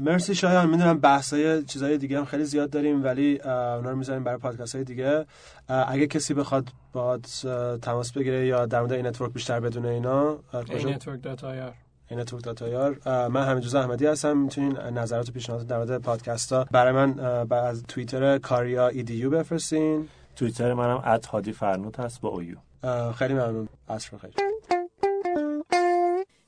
مرسی 0.02 0.34
شایان. 0.34 0.70
می‌دونم 0.70 0.98
بحثای 0.98 1.62
چیزای 1.62 1.98
دیگه 1.98 2.18
هم 2.18 2.24
خیلی 2.24 2.44
زیاد 2.44 2.70
داریم 2.70 3.04
ولی 3.04 3.40
اونا 3.40 3.90
رو 3.90 3.96
می‌ذاریم 3.96 4.24
برای 4.24 4.38
پادکست 4.38 4.74
های 4.74 4.84
دیگه 4.84 5.26
اگه 5.68 6.06
کسی 6.06 6.34
بخواد 6.34 6.68
با 6.92 7.18
تماس 7.82 8.12
بگیره 8.12 8.46
یا 8.46 8.66
در 8.66 8.80
مورد 8.80 8.92
این 8.92 9.06
نتورک 9.06 9.32
بیشتر 9.32 9.60
بدونه 9.60 9.88
اینا 9.88 10.38
این 10.68 10.88
نتورک 10.88 11.22
داتایار 11.22 11.74
این 12.10 12.20
نتورک 12.20 12.44
داتایار 12.44 12.98
من 13.28 13.44
حمیدرضا 13.44 13.80
احمدی 13.80 14.06
هستم. 14.06 14.36
می‌تونین 14.36 14.76
نظرات 14.76 15.28
و 15.28 15.32
پیشنهادات 15.32 15.66
در 15.66 15.76
مورد 15.76 16.02
پادکست 16.02 16.52
ها 16.52 16.66
برای 16.70 16.92
من 16.92 17.18
از 17.50 17.82
توییتر 17.88 18.38
کاریا 18.38 18.88
ایدیو 18.88 19.30
بفرستین. 19.30 20.08
توییتر 20.36 20.74
منم 20.74 21.20
@هادی 21.30 21.52
فرنود 21.52 21.96
هست 21.96 22.20
با 22.20 22.28
اویو 22.28 22.56
خیلی 23.12 23.34
ممنون. 23.34 23.68
عصر 23.88 24.16
خیلی 24.16 24.34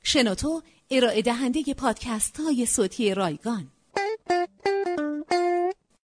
شنوتو 0.03 0.61
ارائه 0.91 1.21
دهنده 1.21 1.73
پادکست 1.73 2.39
های 2.39 2.65
صوتی 2.65 3.13
رایگان. 3.13 3.71